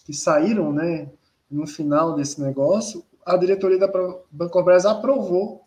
[0.05, 1.11] que saíram, né,
[1.51, 3.93] no final desse negócio, a diretoria da
[4.31, 5.67] Bancobras aprovou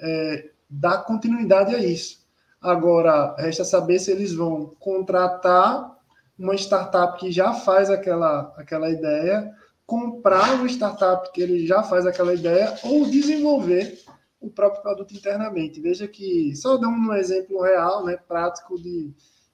[0.00, 2.21] é, dar continuidade a isso.
[2.62, 5.98] Agora, resta saber se eles vão contratar
[6.38, 9.52] uma startup que já faz aquela, aquela ideia,
[9.84, 13.98] comprar uma startup que ele já faz aquela ideia ou desenvolver
[14.40, 15.80] o próprio produto internamente.
[15.80, 19.12] Veja que, só dando um exemplo real, né, prático de,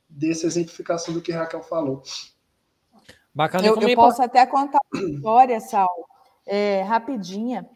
[0.08, 2.02] dessa exemplificação do que Raquel falou.
[3.34, 3.66] Bacana.
[3.66, 6.08] Eu, eu posso até contar uma história, Sal,
[6.46, 7.68] é, rapidinha.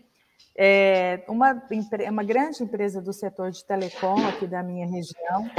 [0.55, 1.63] É uma,
[2.11, 5.51] uma grande empresa do setor de telecom aqui da minha região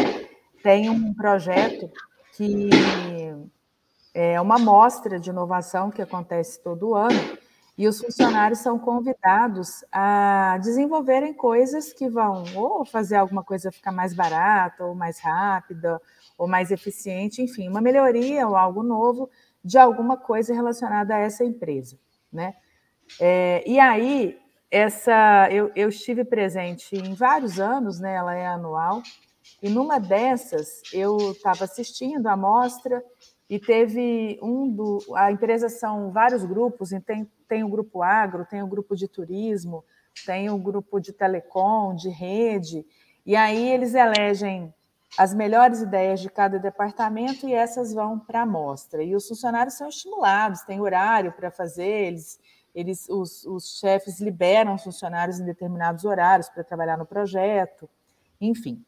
[0.64, 1.92] tem um projeto
[2.36, 2.70] que
[4.14, 7.38] é uma mostra de inovação que acontece todo ano
[7.78, 13.92] e os funcionários são convidados a desenvolverem coisas que vão ou fazer alguma coisa ficar
[13.92, 16.00] mais barata, ou mais rápida,
[16.38, 19.30] ou mais eficiente, enfim, uma melhoria ou algo novo
[19.64, 21.98] de alguma coisa relacionada a essa empresa,
[22.32, 22.56] né?
[23.20, 24.40] É, e aí
[24.74, 28.16] essa eu, eu estive presente em vários anos, né?
[28.16, 29.04] Ela é anual.
[29.62, 33.04] E numa dessas eu estava assistindo a mostra
[33.48, 38.64] e teve um do a empresa são vários grupos, tem tem o grupo agro, tem
[38.64, 39.86] o grupo de turismo,
[40.26, 42.84] tem o grupo de telecom, de rede,
[43.24, 44.74] e aí eles elegem
[45.16, 49.04] as melhores ideias de cada departamento e essas vão para a mostra.
[49.04, 52.40] E os funcionários são estimulados, tem horário para fazer, eles
[52.74, 57.90] eles, os, os chefes liberam os funcionários em determinados horários para trabalhar no projeto,
[58.42, 58.84] enfim.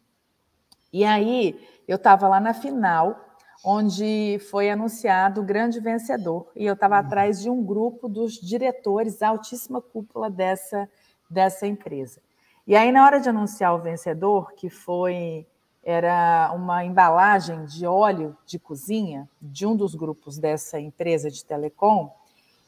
[0.91, 3.19] E aí eu estava lá na final,
[3.63, 7.05] onde foi anunciado o grande vencedor, e eu estava uhum.
[7.05, 10.89] atrás de um grupo dos diretores, altíssima cúpula dessa,
[11.29, 12.21] dessa empresa.
[12.67, 15.45] E aí, na hora de anunciar o vencedor, que foi
[15.83, 22.11] era uma embalagem de óleo de cozinha de um dos grupos dessa empresa de telecom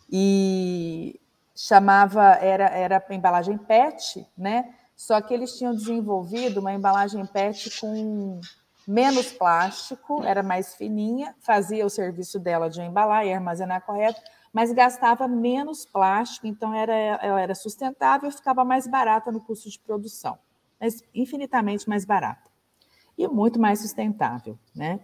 [0.10, 1.20] e
[1.56, 4.74] chamava era era embalagem PET, né?
[4.96, 8.40] Só que eles tinham desenvolvido uma embalagem PET com
[8.88, 14.22] menos plástico, era mais fininha, fazia o serviço dela de embalar e armazenar correto,
[14.54, 19.78] mas gastava menos plástico, então era, ela era sustentável ficava mais barata no custo de
[19.78, 20.38] produção,
[20.80, 22.50] mas infinitamente mais barata
[23.18, 25.00] e muito mais sustentável, né?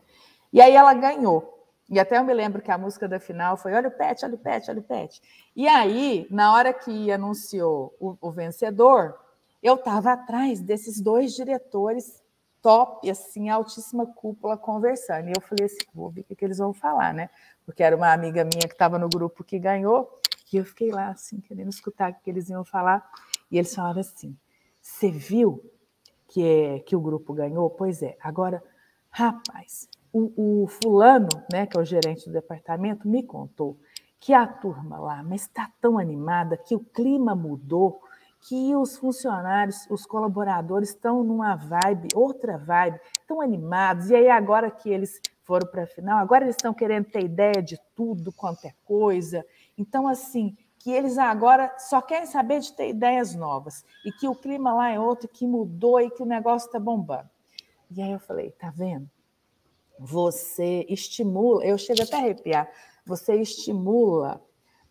[0.51, 1.52] E aí ela ganhou.
[1.93, 4.33] E até eu me lembro que a música da final foi Olha o pet, olha
[4.33, 5.21] o pet, olha o pet.
[5.55, 9.15] E aí, na hora que anunciou o, o vencedor,
[9.61, 12.23] eu estava atrás desses dois diretores
[12.63, 15.27] top, assim, altíssima cúpula conversando.
[15.27, 17.29] E eu falei assim, vou ver o que, que eles vão falar, né?
[17.63, 20.19] Porque era uma amiga minha que estava no grupo que ganhou,
[20.51, 23.07] e eu fiquei lá, assim, querendo escutar o que eles iam falar.
[23.51, 24.35] E eles falaram assim:
[24.81, 25.63] você viu
[26.27, 27.69] que, é, que o grupo ganhou?
[27.69, 28.63] Pois é, agora,
[29.09, 33.77] rapaz, o, o fulano, né, que é o gerente do departamento, me contou
[34.19, 38.01] que a turma lá, está tão animada que o clima mudou
[38.47, 44.09] que os funcionários, os colaboradores estão numa vibe, outra vibe, estão animados.
[44.09, 47.61] E aí, agora que eles foram para a final, agora eles estão querendo ter ideia
[47.61, 49.45] de tudo quanto é coisa.
[49.77, 54.35] Então, assim, que eles agora só querem saber de ter ideias novas e que o
[54.35, 57.29] clima lá é outro, que mudou e que o negócio está bombando.
[57.91, 59.09] E aí eu falei, tá vendo?
[59.99, 62.69] Você estimula, eu chego até a arrepiar,
[63.05, 64.41] você estimula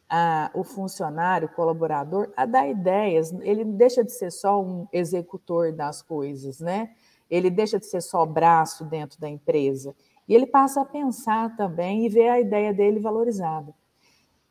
[0.08, 3.32] a, o funcionário, o colaborador, a dar ideias.
[3.40, 6.90] Ele deixa de ser só um executor das coisas, né?
[7.30, 9.94] Ele deixa de ser só braço dentro da empresa.
[10.28, 13.74] E ele passa a pensar também e ver a ideia dele valorizada.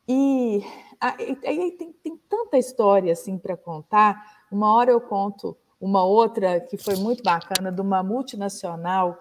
[0.06, 0.64] E
[1.00, 4.44] aí tem, tem tanta história assim para contar.
[4.50, 9.16] Uma hora eu conto uma outra que foi muito bacana de uma multinacional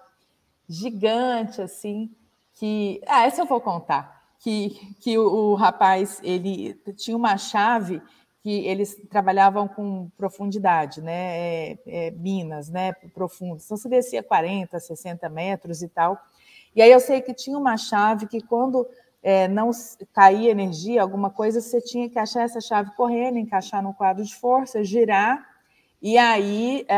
[0.72, 2.10] gigante assim
[2.54, 8.02] que ah essa eu vou contar que, que o, o rapaz ele tinha uma chave
[8.42, 11.38] que eles trabalhavam com profundidade, né?
[11.38, 12.92] É, é, minas, né?
[13.14, 13.66] Profundas.
[13.66, 16.20] Então, você descia 40, 60 metros e tal.
[16.76, 18.88] E aí eu sei que tinha uma chave que quando
[19.22, 19.70] é, não
[20.12, 24.36] caía energia, alguma coisa, você tinha que achar essa chave correndo, encaixar no quadro de
[24.36, 25.48] força, girar,
[26.02, 26.98] e aí é,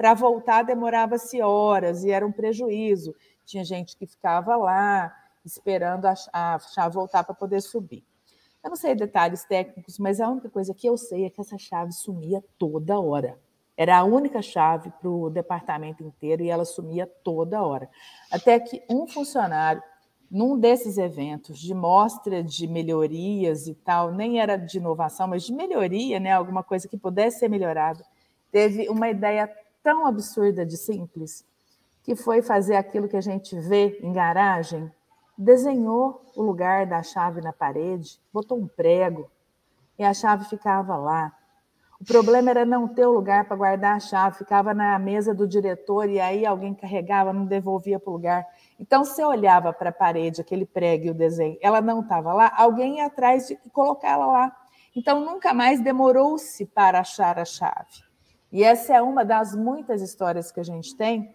[0.00, 3.14] para voltar demorava-se horas e era um prejuízo.
[3.44, 8.02] Tinha gente que ficava lá, esperando a, a chave voltar para poder subir.
[8.64, 11.58] Eu não sei detalhes técnicos, mas a única coisa que eu sei é que essa
[11.58, 13.38] chave sumia toda hora.
[13.76, 17.86] Era a única chave para o departamento inteiro e ela sumia toda hora.
[18.32, 19.82] Até que um funcionário,
[20.30, 25.52] num desses eventos de mostra de melhorias e tal, nem era de inovação, mas de
[25.52, 28.02] melhoria, né, alguma coisa que pudesse ser melhorada,
[28.50, 29.46] teve uma ideia
[29.82, 31.44] tão absurda de simples,
[32.02, 34.90] que foi fazer aquilo que a gente vê em garagem,
[35.36, 39.30] desenhou o lugar da chave na parede, botou um prego
[39.98, 41.32] e a chave ficava lá.
[42.00, 45.46] O problema era não ter o lugar para guardar a chave, ficava na mesa do
[45.46, 48.46] diretor e aí alguém carregava, não devolvia para o lugar.
[48.78, 52.50] Então, você olhava para a parede, aquele prego e o desenho, ela não estava lá,
[52.56, 54.56] alguém ia atrás de colocar ela lá.
[54.96, 58.09] Então, nunca mais demorou-se para achar a chave.
[58.52, 61.32] E essa é uma das muitas histórias que a gente tem,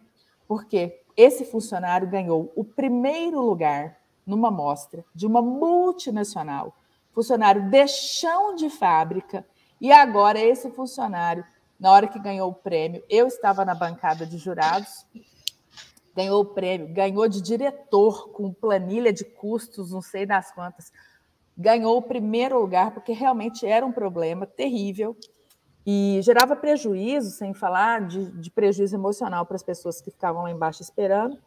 [0.48, 6.76] porque esse funcionário ganhou o primeiro lugar numa mostra de uma multinacional,
[7.14, 9.46] funcionário de chão de fábrica,
[9.80, 11.46] e agora esse funcionário,
[11.80, 15.06] na hora que ganhou o prêmio, eu estava na bancada de jurados,
[16.14, 20.92] ganhou o prêmio, ganhou de diretor com planilha de custos, não sei das quantas,
[21.58, 25.16] ganhou o primeiro lugar porque realmente era um problema terrível
[25.86, 30.52] e gerava prejuízo, sem falar de, de prejuízo emocional para as pessoas que ficavam lá
[30.52, 31.38] embaixo esperando.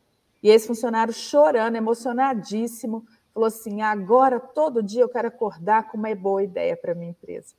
[0.43, 6.15] E esse funcionário chorando, emocionadíssimo, falou assim: agora todo dia eu quero acordar com uma
[6.15, 7.55] boa ideia para minha empresa.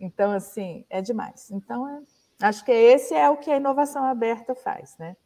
[0.00, 1.50] Então, assim, é demais.
[1.50, 2.00] Então, é,
[2.46, 5.16] acho que esse é o que a inovação aberta faz, né?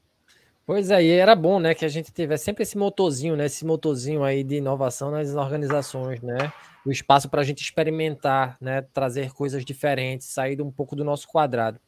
[0.67, 3.65] Pois aí, é, era bom, né, que a gente tivesse sempre esse motorzinho, né, esse
[3.65, 6.53] motorzinho aí de inovação nas organizações, né,
[6.87, 11.27] o espaço para a gente experimentar, né, trazer coisas diferentes, sair um pouco do nosso
[11.27, 11.81] quadrado.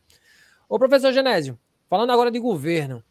[0.68, 1.56] Ô, professor Genésio,
[1.88, 3.02] falando agora de governo,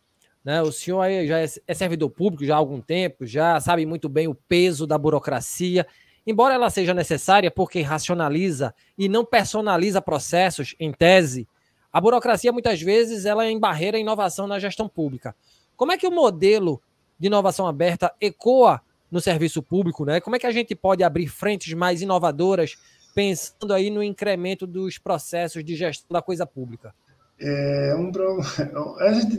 [0.43, 3.85] né, o senhor aí já é, é servidor público já há algum tempo, já sabe
[3.85, 5.88] muito bem o peso da burocracia,
[6.25, 11.47] embora ela seja necessária porque racionaliza e não personaliza processos, em tese,
[11.91, 15.33] a burocracia muitas vezes ela é em barreira à inovação na gestão pública.
[15.77, 16.81] Como é que o modelo
[17.17, 18.81] de inovação aberta ecoa
[19.12, 20.20] no serviço público, né?
[20.20, 22.78] Como é que a gente pode abrir frentes mais inovadoras,
[23.16, 26.93] pensando aí no incremento dos processos de gestão da coisa pública?
[27.39, 28.12] É um
[29.14, 29.38] gente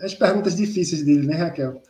[0.00, 1.82] as perguntas difíceis dele, né, Raquel?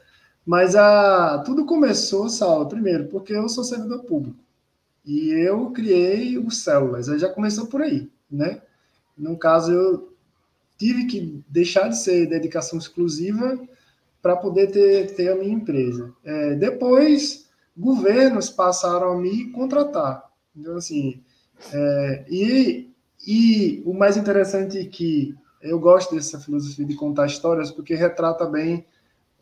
[0.45, 4.39] Mas a, tudo começou, Saulo, primeiro, porque eu sou servidor público.
[5.05, 7.07] E eu criei o Células.
[7.07, 8.63] Já começou por aí, né?
[9.19, 10.17] No caso, eu
[10.79, 13.59] tive que deixar de ser dedicação exclusiva
[14.27, 16.13] para poder ter, ter a minha empresa.
[16.25, 20.29] É, depois, governos passaram a me contratar.
[20.57, 21.23] Então, assim,
[21.73, 22.91] é, e,
[23.25, 28.47] e o mais interessante é que eu gosto dessa filosofia de contar histórias porque retrata
[28.47, 28.85] bem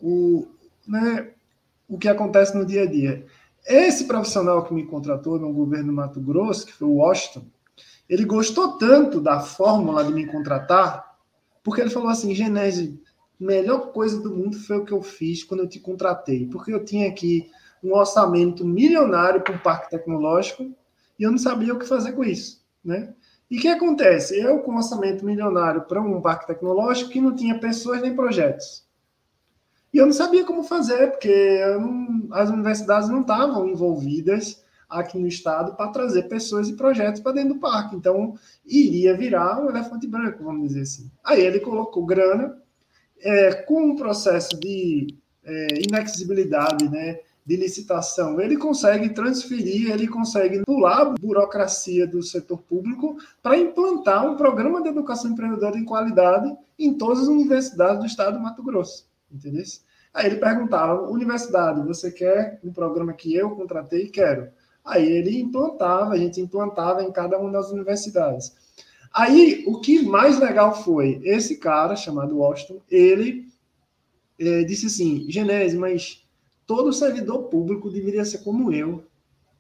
[0.03, 0.47] o,
[0.87, 1.31] né,
[1.89, 3.25] o que acontece no dia a dia.
[3.67, 7.47] Esse profissional que me contratou no governo Mato Grosso, que foi o Washington,
[8.07, 11.17] ele gostou tanto da fórmula de me contratar,
[11.63, 13.01] porque ele falou assim, Genese,
[13.39, 16.85] melhor coisa do mundo foi o que eu fiz quando eu te contratei, porque eu
[16.85, 17.51] tinha aqui
[17.83, 20.65] um orçamento milionário para um parque tecnológico
[21.19, 23.15] e eu não sabia o que fazer com isso, né?
[23.51, 24.39] E o que acontece?
[24.39, 28.85] Eu com orçamento milionário para um parque tecnológico que não tinha pessoas nem projetos.
[29.93, 35.27] E eu não sabia como fazer, porque não, as universidades não estavam envolvidas aqui no
[35.29, 37.95] estado para trazer pessoas e projetos para dentro do parque.
[37.95, 38.35] Então,
[38.67, 41.11] iria virar um elefante branco, vamos dizer assim.
[41.23, 42.61] Aí ele colocou grana,
[43.21, 45.69] é, com um processo de é,
[46.91, 53.59] né, de licitação, ele consegue transferir, ele consegue pular a burocracia do setor público para
[53.59, 58.43] implantar um programa de educação empreendedora em qualidade em todas as universidades do estado do
[58.43, 59.65] Mato Grosso entendeu?
[60.13, 64.09] Aí ele perguntava, universidade, você quer um programa que eu contratei?
[64.09, 64.49] Quero.
[64.85, 68.55] Aí ele implantava, a gente implantava em cada uma das universidades.
[69.15, 73.47] Aí, o que mais legal foi, esse cara, chamado Washington, ele
[74.39, 76.25] é, disse assim, Genese, mas
[76.67, 79.05] todo servidor público deveria ser como eu.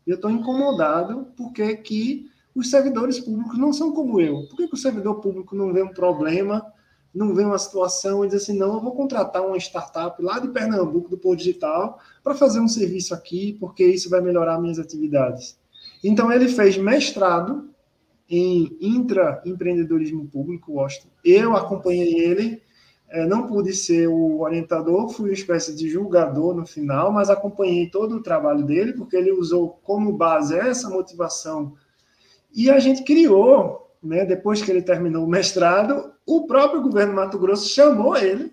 [0.07, 4.47] Eu estou incomodado porque que os servidores públicos não são como eu.
[4.49, 6.75] Por que, que o servidor público não vê um problema
[7.15, 10.49] não vê uma situação e diz assim, não, eu vou contratar uma startup lá de
[10.49, 15.57] Pernambuco, do Pôr Digital, para fazer um serviço aqui, porque isso vai melhorar minhas atividades.
[16.03, 17.71] Então, ele fez mestrado
[18.29, 21.09] em intraempreendedorismo público, Washington.
[21.25, 22.63] Eu acompanhei ele,
[23.09, 27.89] é, não pude ser o orientador, fui uma espécie de julgador no final, mas acompanhei
[27.89, 31.75] todo o trabalho dele, porque ele usou como base essa motivação.
[32.55, 37.39] E a gente criou né, depois que ele terminou o mestrado, o próprio governo Mato
[37.39, 38.53] Grosso chamou ele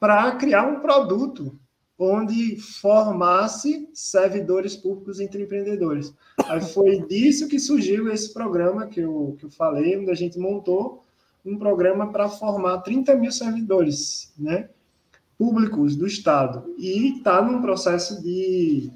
[0.00, 1.56] para criar um produto
[2.02, 6.14] onde formasse servidores públicos entre empreendedores.
[6.46, 10.38] Aí foi disso que surgiu esse programa que eu, que eu falei, onde a gente
[10.38, 11.04] montou
[11.44, 14.68] um programa para formar 30 mil servidores né,
[15.38, 16.74] públicos do Estado.
[16.78, 18.90] E está num processo de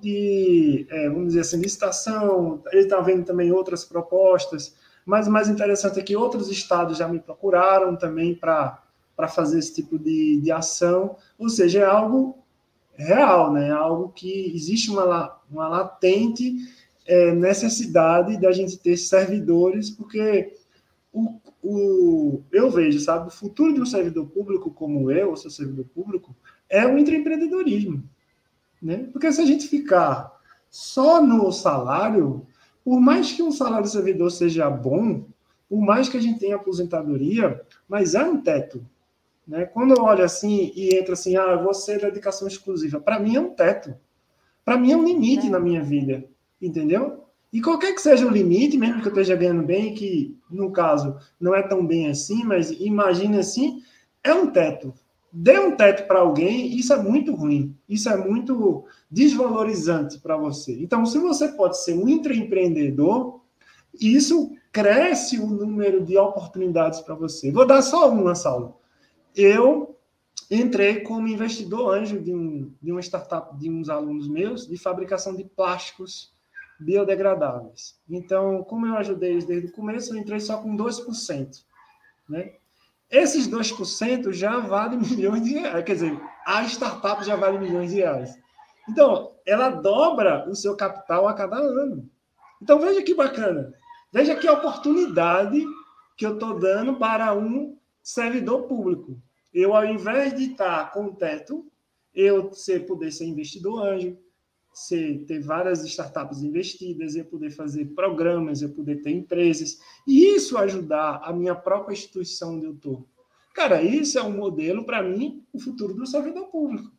[0.00, 4.74] de, é, vamos dizer assim, licitação, ele está vendo também outras propostas,
[5.04, 8.82] mas o mais interessante é que outros estados já me procuraram também para
[9.28, 12.38] fazer esse tipo de, de ação, ou seja, é algo
[12.96, 13.68] real, né?
[13.68, 16.56] É algo que existe uma, uma latente
[17.06, 20.54] é, necessidade da gente ter servidores, porque
[21.12, 25.50] o, o, eu vejo, sabe, o futuro de um servidor público como eu, ou sou
[25.50, 26.34] servidor público,
[26.68, 28.02] é o empreendedorismo.
[28.82, 29.08] Né?
[29.12, 30.32] Porque se a gente ficar
[30.70, 32.46] só no salário,
[32.84, 35.24] por mais que um salário servidor seja bom,
[35.68, 38.84] por mais que a gente tenha aposentadoria, mas é um teto.
[39.46, 39.64] Né?
[39.66, 43.40] Quando eu olho assim e entra assim, ah, você é dedicação exclusiva, para mim é
[43.40, 43.94] um teto.
[44.64, 45.50] Para mim é um limite é.
[45.50, 46.24] na minha vida,
[46.60, 47.24] entendeu?
[47.52, 51.16] E qualquer que seja o limite, mesmo que eu esteja ganhando bem, que no caso
[51.38, 53.82] não é tão bem assim, mas imagine assim,
[54.22, 54.92] é um teto
[55.36, 57.76] dê um teto para alguém, isso é muito ruim.
[57.88, 60.80] Isso é muito desvalorizante para você.
[60.80, 63.40] Então, se você pode ser um intraempreendedor,
[64.00, 67.50] isso cresce o número de oportunidades para você.
[67.50, 68.76] Vou dar só uma, Saulo.
[69.34, 69.98] Eu
[70.50, 75.34] entrei como investidor anjo de, um, de uma startup de uns alunos meus de fabricação
[75.34, 76.32] de plásticos
[76.78, 77.98] biodegradáveis.
[78.08, 81.64] Então, como eu ajudei eles desde o começo, eu entrei só com 2%.
[82.28, 82.52] Né?
[83.10, 85.84] Esses 2% já vale milhões de reais.
[85.84, 88.36] Quer dizer, a startup já vale milhões de reais.
[88.88, 92.08] Então, ela dobra o seu capital a cada ano.
[92.60, 93.72] Então, veja que bacana.
[94.12, 95.64] Veja que oportunidade
[96.16, 99.18] que eu estou dando para um servidor público.
[99.54, 101.70] Eu, ao invés de estar com teto,
[102.12, 104.18] eu ser, poder ser investidor anjo,
[104.72, 110.58] ser, ter várias startups investidas, eu poder fazer programas, eu poder ter empresas, e isso
[110.58, 113.08] ajudar a minha própria instituição onde eu estou.
[113.54, 116.90] Cara, isso é um modelo, para mim, o futuro do servidor público.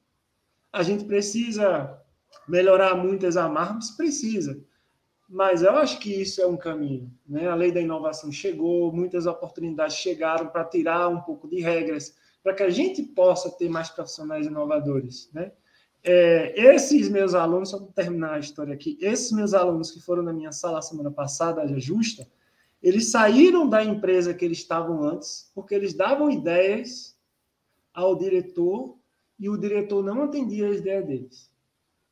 [0.72, 2.02] A gente precisa
[2.48, 3.92] melhorar muitas amarras?
[3.92, 4.64] Precisa.
[5.28, 7.12] Mas eu acho que isso é um caminho.
[7.28, 7.50] Né?
[7.50, 12.16] A lei da inovação chegou, muitas oportunidades chegaram para tirar um pouco de regras
[12.46, 15.52] para que a gente possa ter mais profissionais inovadores, né?
[16.04, 20.22] É, esses meus alunos, só para terminar a história aqui, esses meus alunos que foram
[20.22, 22.28] na minha sala semana passada, a Justa,
[22.84, 27.18] eles saíram da empresa que eles estavam antes, porque eles davam ideias
[27.92, 28.96] ao diretor
[29.40, 31.52] e o diretor não atendia as ideias deles.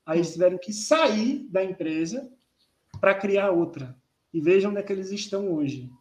[0.03, 2.27] Aí eles tiveram que sair da empresa
[2.99, 3.95] para criar outra.
[4.33, 5.91] E vejam onde é que eles estão hoje.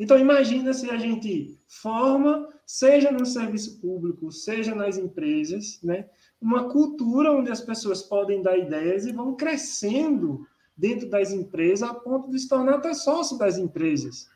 [0.00, 6.08] Então, imagina se a gente forma, seja no serviço público, seja nas empresas, né,
[6.40, 11.92] uma cultura onde as pessoas podem dar ideias e vão crescendo dentro das empresas a
[11.92, 14.26] ponto de se tornar até sócio das empresas.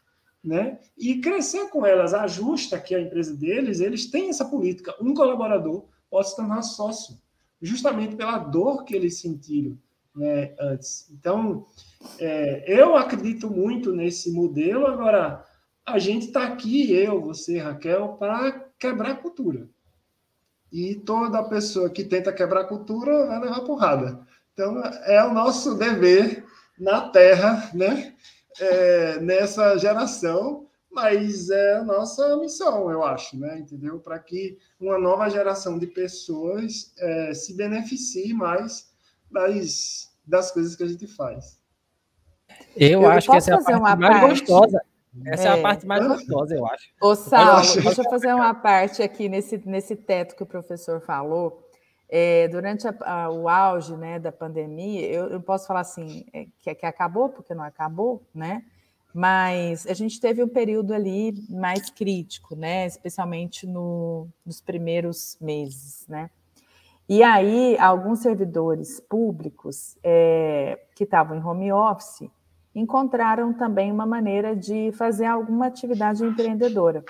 [0.45, 0.79] Né?
[0.99, 2.12] E crescer com elas.
[2.12, 4.95] A Justa, que a empresa deles, eles têm essa política.
[5.01, 7.17] Um colaborador pode se tornar sócio,
[7.62, 9.79] justamente pela dor que eles sentiram
[10.15, 11.11] né, antes.
[11.11, 11.65] Então,
[12.19, 14.87] é, eu acredito muito nesse modelo.
[14.87, 15.43] Agora,
[15.87, 19.68] a gente está aqui, eu, você, Raquel, para quebrar a cultura.
[20.72, 24.26] E toda pessoa que tenta quebrar a cultura vai levar porrada.
[24.53, 26.45] Então, é o nosso dever
[26.78, 28.14] na Terra, né?
[28.59, 33.59] É, nessa geração, mas é a nossa missão, eu acho, né?
[33.59, 33.99] Entendeu?
[33.99, 38.93] Para que uma nova geração de pessoas é, se beneficie mais
[39.30, 41.61] das, das coisas que a gente faz.
[42.76, 44.30] Eu, eu acho que essa é a parte mais parte...
[44.30, 44.80] gostosa.
[45.27, 45.57] Essa é.
[45.57, 45.59] é.
[45.61, 46.89] a parte mais gostosa, eu acho.
[47.01, 51.62] Ô, Saulo, deixa eu fazer uma parte aqui nesse, nesse teto que o professor falou.
[52.09, 56.47] É, durante a, a, o auge né, da pandemia, eu, eu posso falar assim, é,
[56.61, 58.62] que, que acabou, porque não acabou, né?
[59.12, 62.87] Mas a gente teve um período ali mais crítico, né?
[62.87, 66.29] Especialmente no, nos primeiros meses, né?
[67.09, 72.29] E aí, alguns servidores públicos é, que estavam em home office
[72.75, 77.05] encontraram também uma maneira de fazer alguma atividade empreendedora.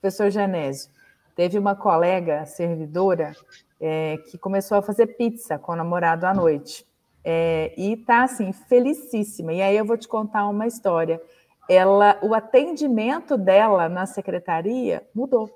[0.00, 0.90] Professor Genésio,
[1.34, 3.34] teve uma colega servidora
[3.80, 6.86] é, que começou a fazer pizza com o namorado à noite.
[7.24, 9.52] É, e tá assim, felicíssima.
[9.52, 11.20] E aí eu vou te contar uma história.
[11.68, 15.50] Ela, o atendimento dela na secretaria mudou,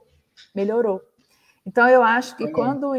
[0.54, 1.00] melhorou.
[1.64, 2.92] Então eu acho que quando,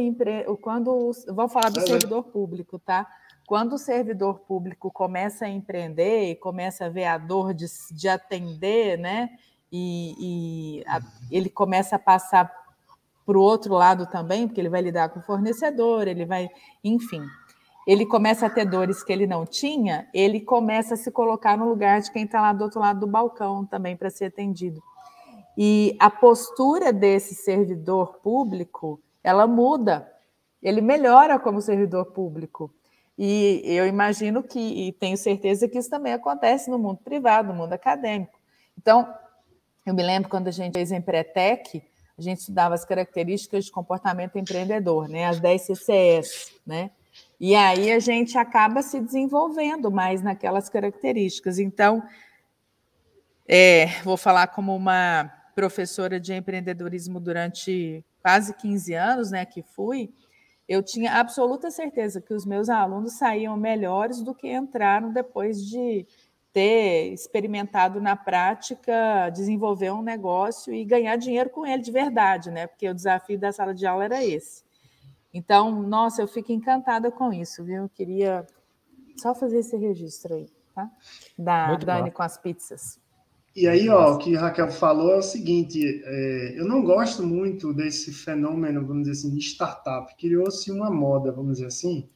[0.62, 3.06] quando vou falar do servidor público, tá?
[3.46, 8.08] Quando o servidor público começa a empreender e começa a ver a dor de, de
[8.08, 9.30] atender, né?
[9.72, 10.16] E,
[10.80, 12.52] e a, ele começa a passar
[13.26, 16.50] para o outro lado também, porque ele vai lidar com o fornecedor, ele vai,
[16.84, 17.22] enfim,
[17.86, 21.68] ele começa a ter dores que ele não tinha, ele começa a se colocar no
[21.68, 24.82] lugar de quem está lá do outro lado do balcão também para ser atendido.
[25.58, 30.10] E a postura desse servidor público, ela muda,
[30.62, 32.74] ele melhora como servidor público.
[33.18, 37.54] E eu imagino que, e tenho certeza que isso também acontece no mundo privado, no
[37.54, 38.40] mundo acadêmico.
[38.78, 39.08] Então,
[39.86, 41.84] eu me lembro quando a gente fez em Pretec,
[42.18, 45.26] a gente estudava as características de comportamento empreendedor, né?
[45.26, 46.92] As 10 CCS, né?
[47.40, 51.60] E aí a gente acaba se desenvolvendo mais naquelas características.
[51.60, 52.04] Então,
[53.48, 60.10] é, vou falar como uma professora de empreendedorismo durante quase 15 anos, né, que fui,
[60.68, 66.06] eu tinha absoluta certeza que os meus alunos saíam melhores do que entraram depois de
[66.54, 72.68] ter experimentado na prática, desenvolver um negócio e ganhar dinheiro com ele de verdade, né?
[72.68, 74.64] Porque o desafio da sala de aula era esse.
[75.34, 77.84] Então, nossa, eu fico encantada com isso, viu?
[77.84, 78.46] Eu queria
[79.18, 80.46] só fazer esse registro aí,
[80.76, 80.90] tá?
[81.38, 82.18] Da Muito Dani bom.
[82.18, 83.03] com as pizzas.
[83.56, 87.72] E aí, ó, o que Raquel falou é o seguinte: é, eu não gosto muito
[87.72, 90.16] desse fenômeno, vamos dizer assim, de startup.
[90.18, 92.10] Criou-se uma moda, vamos dizer assim,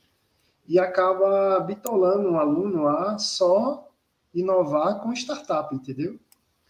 [0.67, 3.87] e acaba bitolando um aluno a só
[4.33, 6.19] inovar com startup, entendeu?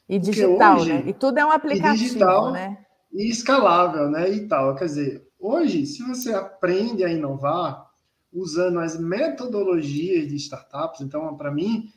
[0.08, 1.04] E digital, hoje, né?
[1.06, 2.86] E tudo é um aplicativo, e digital, né?
[3.12, 4.30] E escalável, né?
[4.30, 4.76] E tal.
[4.76, 7.88] Quer dizer, hoje, se você aprende a inovar
[8.32, 11.90] usando as metodologias de startups, então, para mim,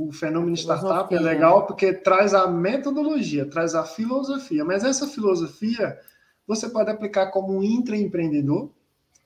[0.00, 5.98] o fenômeno startup é legal porque traz a metodologia, traz a filosofia, mas essa filosofia
[6.46, 8.70] você pode aplicar como intraempreendedor,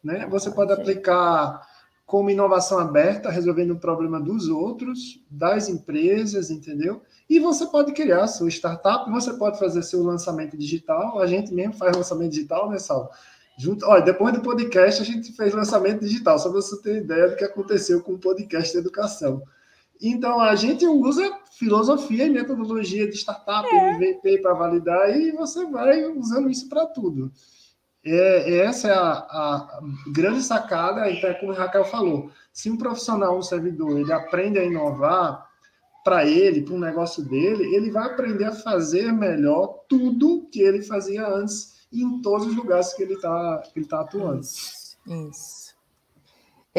[0.05, 0.27] né?
[0.31, 1.67] Você pode aplicar
[2.07, 7.03] como inovação aberta, resolvendo o problema dos outros, das empresas, entendeu?
[7.29, 11.75] E você pode criar sua startup, você pode fazer seu lançamento digital, a gente mesmo
[11.75, 13.11] faz lançamento digital, né, Sal?
[13.59, 17.29] Junto, olha, depois do podcast a gente fez lançamento digital, só para você ter ideia
[17.29, 19.43] do que aconteceu com o podcast de educação.
[20.01, 23.95] Então, a gente usa filosofia e metodologia de startup, é.
[23.95, 27.33] MVP para validar, e você vai usando isso para tudo.
[28.05, 29.81] É, essa é a, a,
[30.13, 34.59] grande sacada, então, é como o Raquel falou, se um profissional, um servidor, ele aprende
[34.59, 35.47] a inovar
[36.05, 40.83] para ele, para o negócio dele, ele vai aprender a fazer melhor tudo que ele
[40.83, 44.41] fazia antes em todos os lugares que ele está tá atuando.
[44.41, 44.97] Isso.
[45.07, 45.68] isso.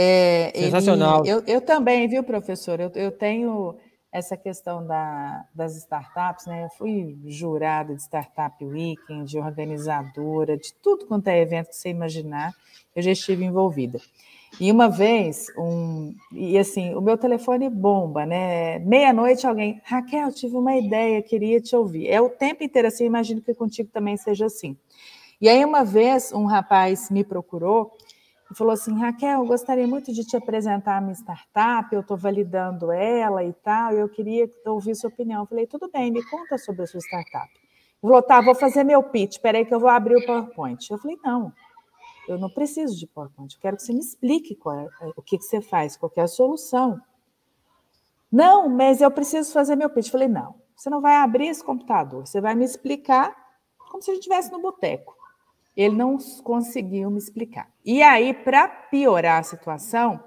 [0.02, 1.26] É, Sensacional.
[1.26, 2.80] Ele, eu, eu também, viu, professor?
[2.80, 3.76] Eu, eu tenho
[4.12, 6.64] essa questão da, das startups, né?
[6.64, 12.54] Eu fui jurada de Startup Weekend, organizadora, de tudo quanto é evento que você imaginar,
[12.95, 14.00] eu já estive envolvida.
[14.58, 18.80] E uma vez, um, e assim, o meu telefone bomba, né?
[18.80, 22.08] Meia-noite alguém, Raquel, tive uma ideia, queria te ouvir.
[22.08, 24.78] É o tempo inteiro assim, imagino que contigo também seja assim.
[25.41, 27.91] E aí, uma vez, um rapaz me procurou
[28.52, 32.18] e falou assim: Raquel, eu gostaria muito de te apresentar a minha startup, eu estou
[32.18, 35.43] validando ela e tal, eu queria ouvir sua opinião.
[35.43, 37.50] Eu falei: tudo bem, me conta sobre a sua startup.
[37.54, 37.62] Ele
[38.02, 40.89] falou: tá, vou fazer meu pitch, espera aí que eu vou abrir o PowerPoint.
[40.89, 41.54] Eu falei: não,
[42.28, 45.38] eu não preciso de PowerPoint, eu quero que você me explique é, é, o que,
[45.38, 47.00] que você faz, qual é a solução.
[48.32, 50.08] Não, mas eu preciso fazer meu pitch.
[50.08, 53.36] Eu falei: não, você não vai abrir esse computador, você vai me explicar
[53.91, 55.18] como se a gente estivesse no boteco.
[55.80, 57.71] Ele não conseguiu me explicar.
[57.86, 60.21] E aí, para piorar a situação,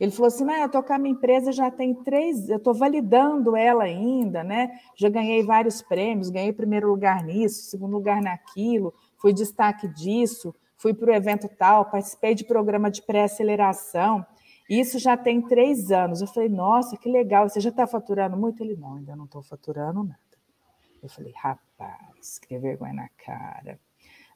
[0.00, 3.54] ele falou assim: eu estou com a minha empresa já tem três, eu estou validando
[3.54, 4.80] ela ainda, né?
[4.96, 10.92] Já ganhei vários prêmios, ganhei primeiro lugar nisso, segundo lugar naquilo, fui destaque disso, fui
[10.92, 14.26] para o evento tal, participei de programa de pré-aceleração.
[14.68, 16.20] Isso já tem três anos.
[16.20, 18.60] Eu falei, nossa, que legal, você já está faturando muito?
[18.60, 20.18] Ele, não, ainda não estou faturando nada.
[21.00, 23.78] Eu falei, rapaz, que vergonha na cara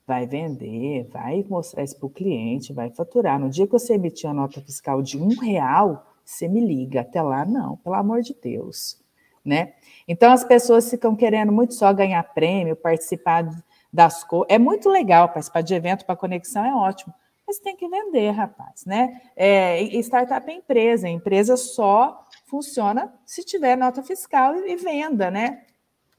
[0.06, 3.38] vai vender, vai mostrar isso para o cliente, vai faturar.
[3.38, 7.00] No dia que você emitir uma nota fiscal de um real, você me liga.
[7.00, 9.02] Até lá, não, pelo amor de Deus.
[9.44, 9.74] Né?
[10.08, 13.46] Então, as pessoas ficam querendo muito só ganhar prêmio, participar
[13.92, 14.48] das coisas.
[14.50, 17.14] É muito legal participar de evento para conexão, é ótimo.
[17.46, 19.20] Mas tem que vender, rapaz, né?
[19.36, 21.06] É, startup é empresa.
[21.06, 25.62] A empresa só funciona se tiver nota fiscal e venda, né?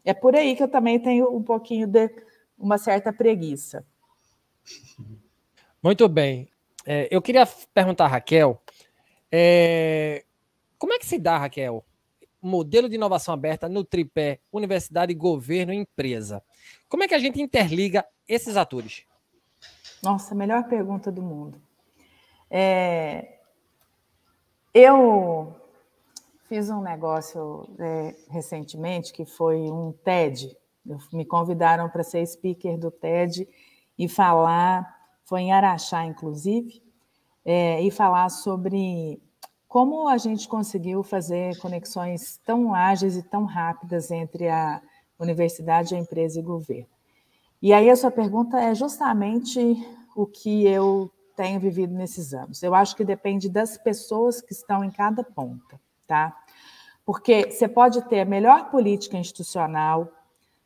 [0.04, 2.12] É por aí que eu também tenho um pouquinho de,
[2.58, 3.86] uma certa preguiça.
[5.82, 6.50] Muito bem.
[6.86, 8.62] É, eu queria perguntar a Raquel,
[9.32, 10.24] é,
[10.78, 11.84] como é que se dá, Raquel,
[12.42, 16.44] modelo de inovação aberta no tripé universidade, governo e empresa?
[16.88, 19.04] Como é que a gente interliga esses atores?
[20.02, 21.60] Nossa, melhor pergunta do mundo.
[22.50, 23.40] É,
[24.74, 25.56] eu
[26.48, 30.56] fiz um negócio é, recentemente que foi um TED,
[31.12, 33.48] me convidaram para ser speaker do TED
[33.98, 36.84] e falar, foi em Araxá, inclusive,
[37.44, 39.22] é, e falar sobre
[39.68, 44.82] como a gente conseguiu fazer conexões tão ágeis e tão rápidas entre a
[45.20, 46.88] universidade, a empresa e o governo.
[47.62, 49.60] E aí a sua pergunta é justamente
[50.16, 52.64] o que eu tenho vivido nesses anos.
[52.64, 56.36] Eu acho que depende das pessoas que estão em cada ponta, tá?
[57.06, 60.10] Porque você pode ter a melhor política institucional,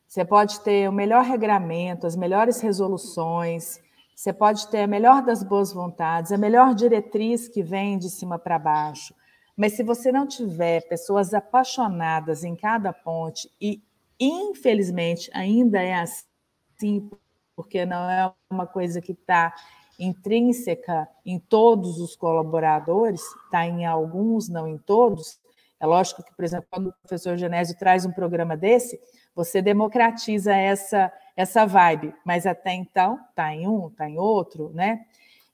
[0.09, 3.79] você pode ter o melhor regramento, as melhores resoluções,
[4.15, 8.39] você pode ter a melhor das boas vontades, a melhor diretriz que vem de cima
[8.39, 9.13] para baixo.
[9.55, 13.83] Mas se você não tiver pessoas apaixonadas em cada ponte, e
[14.19, 17.07] infelizmente ainda é assim,
[17.55, 19.53] porque não é uma coisa que está
[19.99, 25.39] intrínseca em todos os colaboradores, está em alguns, não em todos.
[25.79, 28.99] É lógico que, por exemplo, quando o professor Genésio traz um programa desse,
[29.39, 35.05] você democratiza essa essa vibe, mas até então está em um, está em outro, né?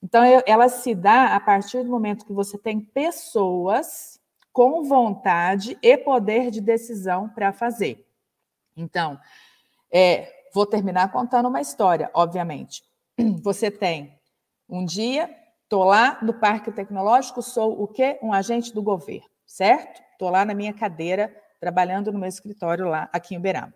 [0.01, 4.19] Então ela se dá a partir do momento que você tem pessoas
[4.51, 8.03] com vontade e poder de decisão para fazer.
[8.75, 9.19] Então,
[9.91, 12.83] é, vou terminar contando uma história, obviamente.
[13.43, 14.17] Você tem
[14.67, 15.29] um dia,
[15.63, 18.17] estou lá no Parque Tecnológico, sou o quê?
[18.23, 20.01] Um agente do governo, certo?
[20.13, 23.73] Estou lá na minha cadeira trabalhando no meu escritório lá, aqui em Uberaba.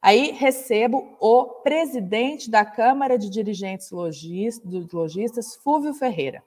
[0.00, 4.60] Aí recebo o presidente da Câmara de Dirigentes Logis,
[4.92, 6.42] Logistas, Fúvio Ferreira.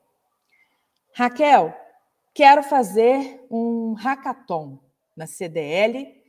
[1.14, 1.76] Raquel,
[2.34, 4.80] quero fazer um hackathon
[5.16, 6.22] na CDL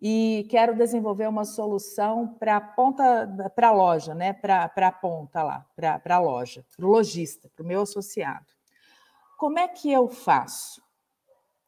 [0.00, 4.32] e quero desenvolver uma solução para a ponta, para a loja, né?
[4.32, 8.46] Para a ponta lá, para a loja, para o lojista, para o meu associado.
[9.38, 10.81] Como é que eu faço?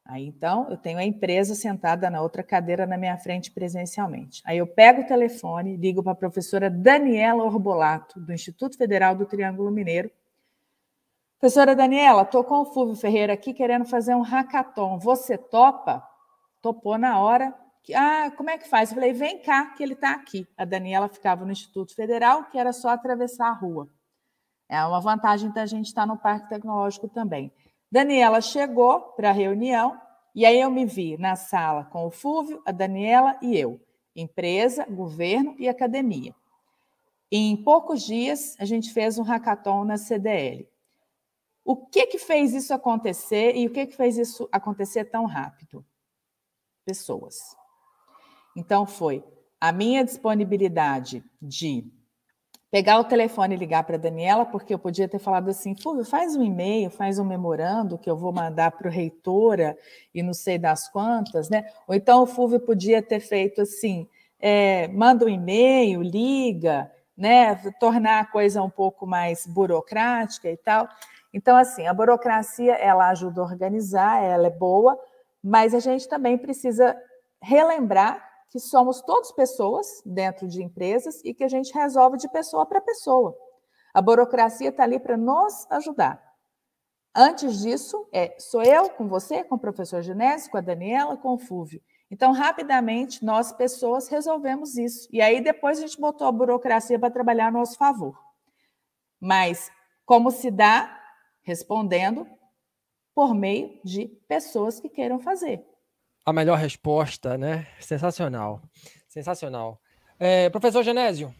[0.06, 4.42] Aí então eu tenho a empresa sentada na outra cadeira na minha frente presencialmente.
[4.44, 9.24] Aí eu pego o telefone, ligo para a professora Daniela Orbolato, do Instituto Federal do
[9.24, 10.10] Triângulo Mineiro.
[11.40, 14.98] Professora Daniela, estou com o Fulvio Ferreira aqui querendo fazer um hackathon.
[14.98, 16.06] Você topa?
[16.60, 17.54] Topou na hora.
[17.94, 18.90] Ah, como é que faz?
[18.90, 20.46] Eu falei, vem cá, que ele está aqui.
[20.56, 23.88] A Daniela ficava no Instituto Federal, que era só atravessar a rua.
[24.68, 27.52] É uma vantagem da gente estar no Parque Tecnológico também.
[27.94, 29.96] Daniela chegou para a reunião
[30.34, 33.80] e aí eu me vi na sala com o Fúvio, a Daniela e eu,
[34.16, 36.34] empresa, governo e academia.
[37.30, 40.68] em poucos dias, a gente fez um hackathon na CDL.
[41.64, 45.86] O que que fez isso acontecer e o que que fez isso acontecer tão rápido?
[46.84, 47.56] Pessoas.
[48.56, 49.22] Então, foi
[49.60, 51.88] a minha disponibilidade de
[52.74, 56.04] pegar o telefone e ligar para a Daniela, porque eu podia ter falado assim, Fúvio,
[56.04, 59.78] faz um e-mail, faz um memorando que eu vou mandar para o reitora
[60.12, 61.66] e não sei das quantas, né?
[61.86, 64.08] Ou então o Fúvio podia ter feito assim,
[64.40, 67.54] é, manda um e-mail, liga, né?
[67.78, 70.88] Tornar a coisa um pouco mais burocrática e tal.
[71.32, 74.98] Então, assim, a burocracia, ela ajuda a organizar, ela é boa,
[75.40, 76.96] mas a gente também precisa
[77.40, 82.64] relembrar que somos todos pessoas dentro de empresas e que a gente resolve de pessoa
[82.64, 83.36] para pessoa.
[83.92, 86.22] A burocracia está ali para nos ajudar.
[87.12, 91.34] Antes disso, é, sou eu com você, com o professor Genésio, com a Daniela, com
[91.34, 91.82] o Fúvio.
[92.08, 95.08] Então, rapidamente, nós, pessoas, resolvemos isso.
[95.10, 98.16] E aí, depois, a gente botou a burocracia para trabalhar a nosso favor.
[99.18, 99.68] Mas,
[100.06, 100.96] como se dá?
[101.42, 102.24] Respondendo
[103.12, 105.73] por meio de pessoas que queiram fazer
[106.24, 107.66] a melhor resposta, né?
[107.80, 108.62] Sensacional.
[109.08, 109.80] Sensacional.
[110.18, 111.34] É, professor Genésio,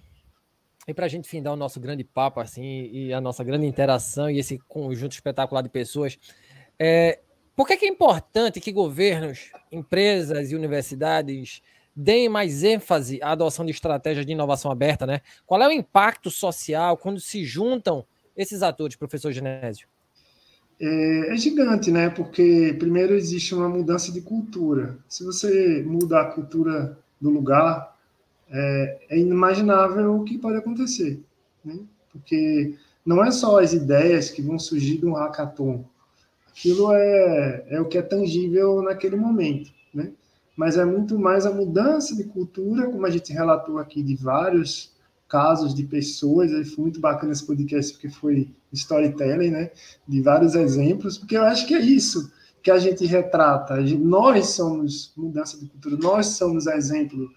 [0.87, 4.29] e para a gente findar o nosso grande papo, assim, e a nossa grande interação
[4.29, 6.19] e esse conjunto espetacular de pessoas,
[6.79, 7.21] é,
[7.57, 11.63] por que, que é importante que governos, empresas e universidades
[11.97, 15.21] deem mais ênfase à adoção de estratégias de inovação aberta, né?
[15.47, 18.05] Qual é o impacto social quando se juntam
[18.37, 19.89] esses atores, professor Genésio?
[20.81, 22.11] É, é, gigante, né?
[22.11, 24.99] Porque primeiro existe uma mudança de cultura.
[25.09, 27.97] Se você muda a cultura do lugar,
[28.51, 31.21] é, é inimaginável o que pode acontecer,
[31.65, 31.79] né?
[32.13, 35.85] Porque não é só as ideias que vão surgir de um hackathon.
[36.49, 40.13] Aquilo é, é o que é tangível naquele momento, né?
[40.57, 44.93] Mas é muito mais a mudança de cultura, como a gente relatou aqui de vários
[45.29, 49.71] casos de pessoas, foi muito bacana esse podcast porque foi storytelling, né,
[50.07, 53.77] de vários exemplos, porque eu acho que é isso que a gente retrata.
[53.99, 57.31] Nós somos mudança de cultura, nós somos exemplo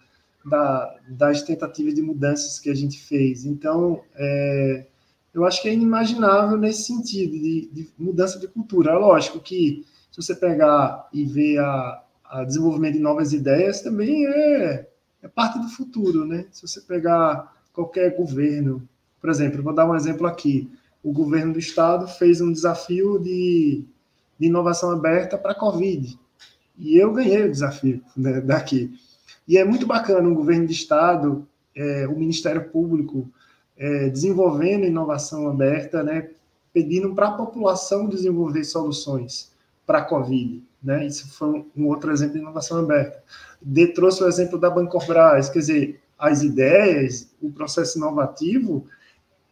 [0.45, 3.45] da, das tentativas de mudanças que a gente fez.
[3.45, 4.85] Então, é,
[5.33, 8.91] eu acho que é inimaginável nesse sentido de, de, mudança de cultura.
[8.91, 14.25] É lógico que se você pegar e ver a, a desenvolvimento de novas ideias, também
[14.25, 14.87] é,
[15.21, 16.45] é parte do futuro, né?
[16.51, 18.87] Se você pegar qualquer governo.
[19.19, 20.71] Por exemplo, vou dar um exemplo aqui.
[21.03, 23.83] O governo do estado fez um desafio de,
[24.39, 26.19] de inovação aberta para a Covid.
[26.77, 28.93] E eu ganhei o desafio né, daqui.
[29.47, 33.29] E é muito bacana o governo de estado, é, o Ministério Público,
[33.77, 36.29] é, desenvolvendo inovação aberta, né,
[36.73, 39.51] pedindo para a população desenvolver soluções
[39.85, 40.61] para a Covid.
[40.83, 41.07] Né?
[41.07, 43.23] Isso foi um, um, outro exemplo de inovação aberta.
[43.61, 48.85] De trouxe o exemplo da Bancobras, quer dizer, as ideias, o processo inovativo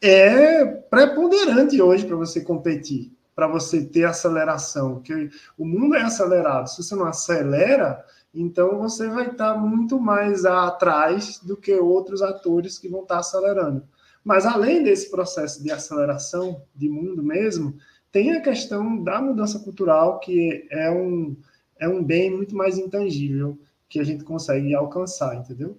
[0.09, 6.67] é preponderante hoje para você competir, para você ter aceleração, porque o mundo é acelerado.
[6.67, 8.03] Se você não acelera,
[8.33, 13.83] então você vai estar muito mais atrás do que outros atores que vão estar acelerando.
[14.23, 17.77] Mas além desse processo de aceleração de mundo mesmo,
[18.11, 21.35] tem a questão da mudança cultural, que é um,
[21.79, 25.77] é um bem muito mais intangível que a gente consegue alcançar, entendeu?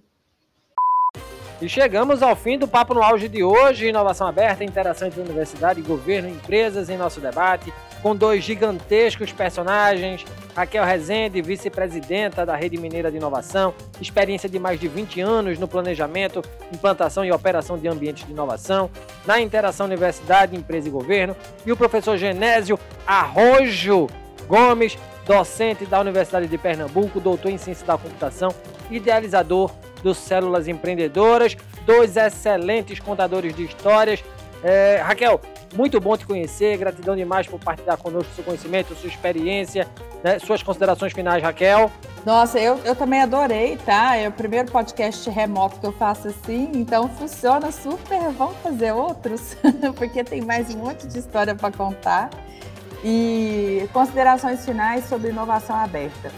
[1.59, 3.87] E chegamos ao fim do Papo no Auge de hoje.
[3.87, 10.23] Inovação aberta, interação entre universidade, governo e empresas em nosso debate, com dois gigantescos personagens:
[10.55, 15.67] Raquel Rezende, vice-presidenta da Rede Mineira de Inovação, experiência de mais de 20 anos no
[15.67, 18.87] planejamento, implantação e operação de ambientes de inovação,
[19.25, 21.35] na interação universidade, empresa e governo,
[21.65, 24.07] e o professor Genésio Arrojo
[24.47, 24.95] Gomes,
[25.25, 28.53] docente da Universidade de Pernambuco, doutor em ciência da computação,
[28.91, 29.71] idealizador
[30.01, 34.23] do Células Empreendedoras, dois excelentes contadores de histórias.
[34.63, 35.39] É, Raquel,
[35.75, 39.87] muito bom te conhecer, gratidão demais por partilhar conosco seu conhecimento, sua experiência,
[40.23, 40.39] né?
[40.39, 41.91] suas considerações finais, Raquel.
[42.25, 44.15] Nossa, eu, eu também adorei, tá?
[44.15, 48.31] É o primeiro podcast remoto que eu faço assim, então funciona super.
[48.31, 49.55] Vamos fazer outros,
[49.95, 52.29] porque tem mais um monte de história para contar.
[53.03, 56.31] E considerações finais sobre inovação aberta.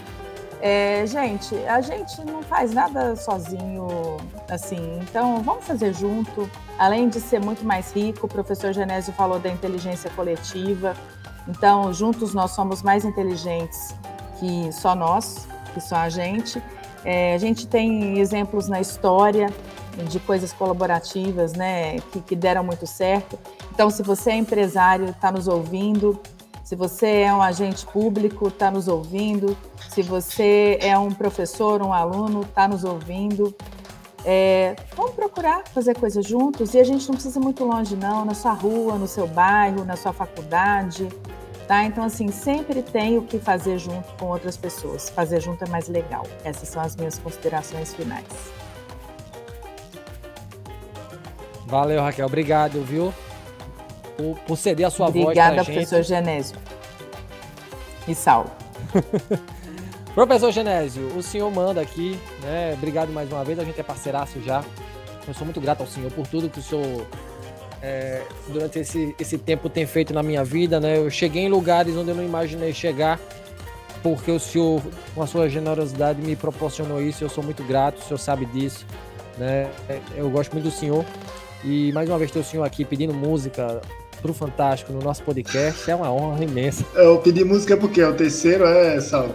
[0.62, 3.86] É, gente, a gente não faz nada sozinho,
[4.48, 6.48] assim, então vamos fazer junto.
[6.78, 10.94] Além de ser muito mais rico, o professor Genésio falou da inteligência coletiva.
[11.48, 13.94] Então, juntos nós somos mais inteligentes
[14.38, 16.62] que só nós, que só a gente.
[17.04, 19.48] É, a gente tem exemplos na história
[20.08, 23.38] de coisas colaborativas, né, que, que deram muito certo.
[23.72, 26.20] Então, se você é empresário, está nos ouvindo,
[26.70, 29.58] se você é um agente público, está nos ouvindo.
[29.88, 33.52] Se você é um professor, um aluno, está nos ouvindo.
[34.24, 38.24] É, vamos procurar fazer coisas juntos e a gente não precisa ir muito longe, não,
[38.24, 41.08] na sua rua, no seu bairro, na sua faculdade.
[41.66, 41.82] Tá?
[41.82, 45.10] Então, assim, sempre tem o que fazer junto com outras pessoas.
[45.10, 46.24] Fazer junto é mais legal.
[46.44, 48.28] Essas são as minhas considerações finais.
[51.66, 52.26] Valeu, Raquel.
[52.26, 53.12] Obrigado, viu?
[54.20, 56.08] Por, por ceder a sua Obrigada, voz pra professor gente.
[56.08, 56.56] Genésio.
[58.06, 58.50] E Saulo.
[60.14, 62.74] professor Genésio, o senhor manda aqui, né?
[62.74, 64.62] Obrigado mais uma vez, a gente é parceiraço já.
[65.26, 67.06] Eu sou muito grato ao senhor por tudo que o senhor
[67.82, 70.98] é, durante esse, esse tempo tem feito na minha vida, né?
[70.98, 73.18] Eu cheguei em lugares onde eu não imaginei chegar,
[74.02, 74.82] porque o senhor,
[75.14, 77.24] com a sua generosidade, me proporcionou isso.
[77.24, 78.86] Eu sou muito grato, o senhor sabe disso,
[79.38, 79.70] né?
[80.14, 81.04] Eu gosto muito do senhor.
[81.64, 83.80] E mais uma vez ter o senhor aqui pedindo música
[84.20, 86.84] pro Fantástico no nosso podcast é uma honra imensa.
[86.94, 89.30] Eu pedi música porque é o terceiro, é, Sal?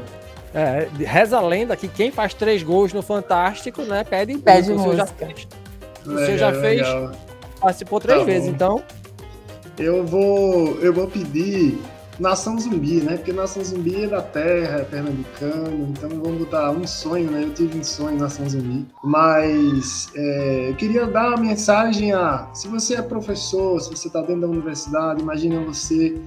[0.53, 4.85] É, reza a lenda que quem faz três gols no Fantástico, né, pede, pede música.
[4.85, 5.47] O senhor já fez,
[6.05, 6.87] o senhor já fez
[7.65, 8.83] participou três tá vezes, então.
[9.77, 11.77] Eu vou, eu vou pedir
[12.19, 13.17] Nação Zumbi, né?
[13.17, 17.43] Porque Nação Zumbi é da terra, é pernambucano, então vamos botar um sonho, né?
[17.43, 18.85] Eu tive um sonho Nação Zumbi.
[19.03, 22.47] Mas é, eu queria dar a mensagem a.
[22.53, 26.17] Se você é professor, se você está dentro da universidade, imagina você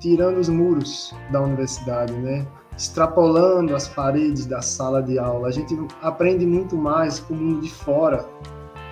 [0.00, 2.44] tirando os muros da universidade, né?
[2.76, 5.46] Extrapolando as paredes da sala de aula.
[5.46, 8.26] A gente aprende muito mais com o mundo de fora.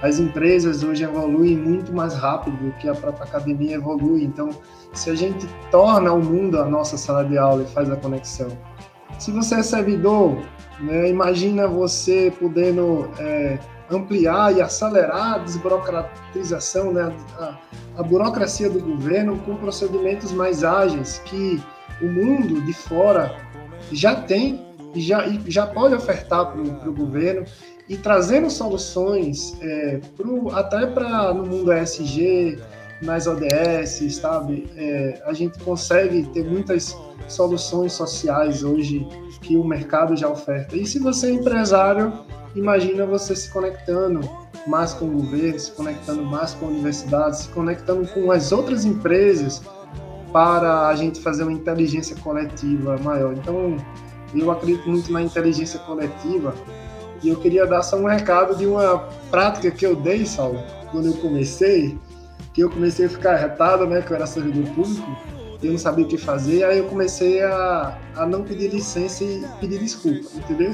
[0.00, 4.22] As empresas hoje evoluem muito mais rápido do que a própria academia evolui.
[4.22, 4.50] Então,
[4.92, 8.48] se a gente torna o mundo a nossa sala de aula e faz a conexão.
[9.18, 10.38] Se você é servidor,
[10.80, 13.58] né, imagina você podendo é,
[13.90, 17.58] ampliar e acelerar a desburocratização, né, a,
[17.98, 21.62] a, burocracia do governo com procedimentos mais ágeis que
[22.00, 23.36] o mundo de fora
[23.92, 24.64] já tem
[24.94, 27.44] e já, e já pode ofertar para o governo
[27.88, 32.58] e trazendo soluções é, pro, até para no mundo ESG,
[33.02, 34.70] nas ODS, sabe?
[34.76, 36.96] É, a gente consegue ter muitas
[37.28, 39.06] soluções sociais hoje
[39.40, 40.76] que o mercado já oferta.
[40.76, 42.12] E se você é empresário,
[42.54, 44.20] imagina você se conectando
[44.66, 48.84] mais com o governo, se conectando mais com a universidade, se conectando com as outras
[48.84, 49.62] empresas
[50.32, 53.32] para a gente fazer uma inteligência coletiva maior.
[53.32, 53.76] Então,
[54.34, 56.54] eu acredito muito na inteligência coletiva
[57.22, 61.06] e eu queria dar só um recado de uma prática que eu dei, Saulo, quando
[61.06, 61.98] eu comecei,
[62.52, 65.16] que eu comecei a ficar retado, né, que eu era servidor público,
[65.62, 69.44] eu não sabia o que fazer, aí eu comecei a, a não pedir licença e
[69.60, 70.72] pedir desculpa, entendeu?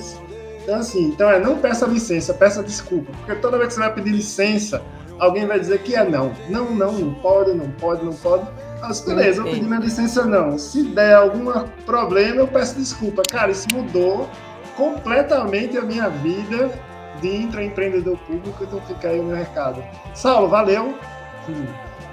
[0.62, 3.94] Então, assim, então é não peça licença, peça desculpa, porque toda vez que você vai
[3.94, 4.82] pedir licença,
[5.18, 6.32] alguém vai dizer que é não.
[6.48, 8.46] Não, não, não pode, não pode, não pode.
[8.80, 10.58] Mas beleza, eu pedi minha licença não.
[10.58, 11.52] Se der algum
[11.84, 13.22] problema, eu peço desculpa.
[13.28, 14.28] Cara, isso mudou
[14.76, 16.70] completamente a minha vida
[17.20, 19.82] de intraempreendedor público, então fica aí o meu recado.
[20.14, 20.94] Saulo, valeu!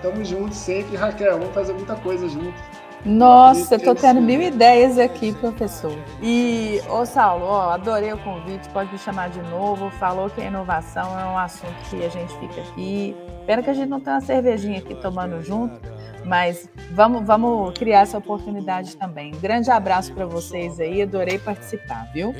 [0.01, 0.95] Tamo junto sempre.
[0.95, 2.53] Raquel, vamos fazer muita coisa junto.
[3.05, 5.93] Nossa, eu tô tendo mil ideias aqui, professor.
[6.21, 9.89] E, ô Saulo, ó, adorei o convite, pode me chamar de novo.
[9.91, 13.15] Falou que a inovação é um assunto que a gente fica aqui.
[13.45, 15.81] Pena que a gente não tem uma cervejinha aqui tomando junto,
[16.23, 19.33] mas vamos, vamos criar essa oportunidade também.
[19.35, 22.33] Um grande abraço para vocês aí, adorei participar, viu?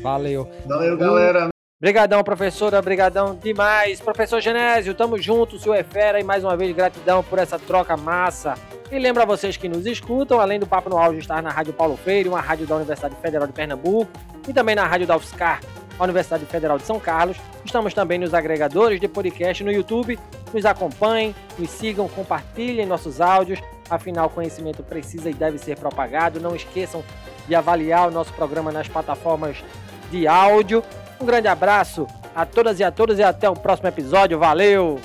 [0.00, 0.48] Valeu.
[0.64, 1.53] Valeu, galera.
[1.84, 4.00] Obrigadão, professora, obrigadão demais.
[4.00, 7.94] Professor Genésio, tamo junto, senhor é fera, e mais uma vez gratidão por essa troca
[7.94, 8.54] massa.
[8.90, 11.98] E lembra vocês que nos escutam, além do Papo no Áudio estar na Rádio Paulo
[11.98, 14.10] Freire, uma rádio da Universidade Federal de Pernambuco,
[14.48, 15.60] e também na Rádio da UFSCar,
[15.98, 17.36] a Universidade Federal de São Carlos.
[17.66, 20.18] Estamos também nos agregadores de podcast no YouTube.
[20.54, 23.60] Nos acompanhem, nos sigam, compartilhem nossos áudios.
[23.90, 26.40] Afinal, conhecimento precisa e deve ser propagado.
[26.40, 27.04] Não esqueçam
[27.46, 29.62] de avaliar o nosso programa nas plataformas
[30.10, 30.82] de áudio.
[31.24, 32.06] Um grande abraço
[32.36, 34.38] a todas e a todos e até o próximo episódio.
[34.38, 35.00] Valeu!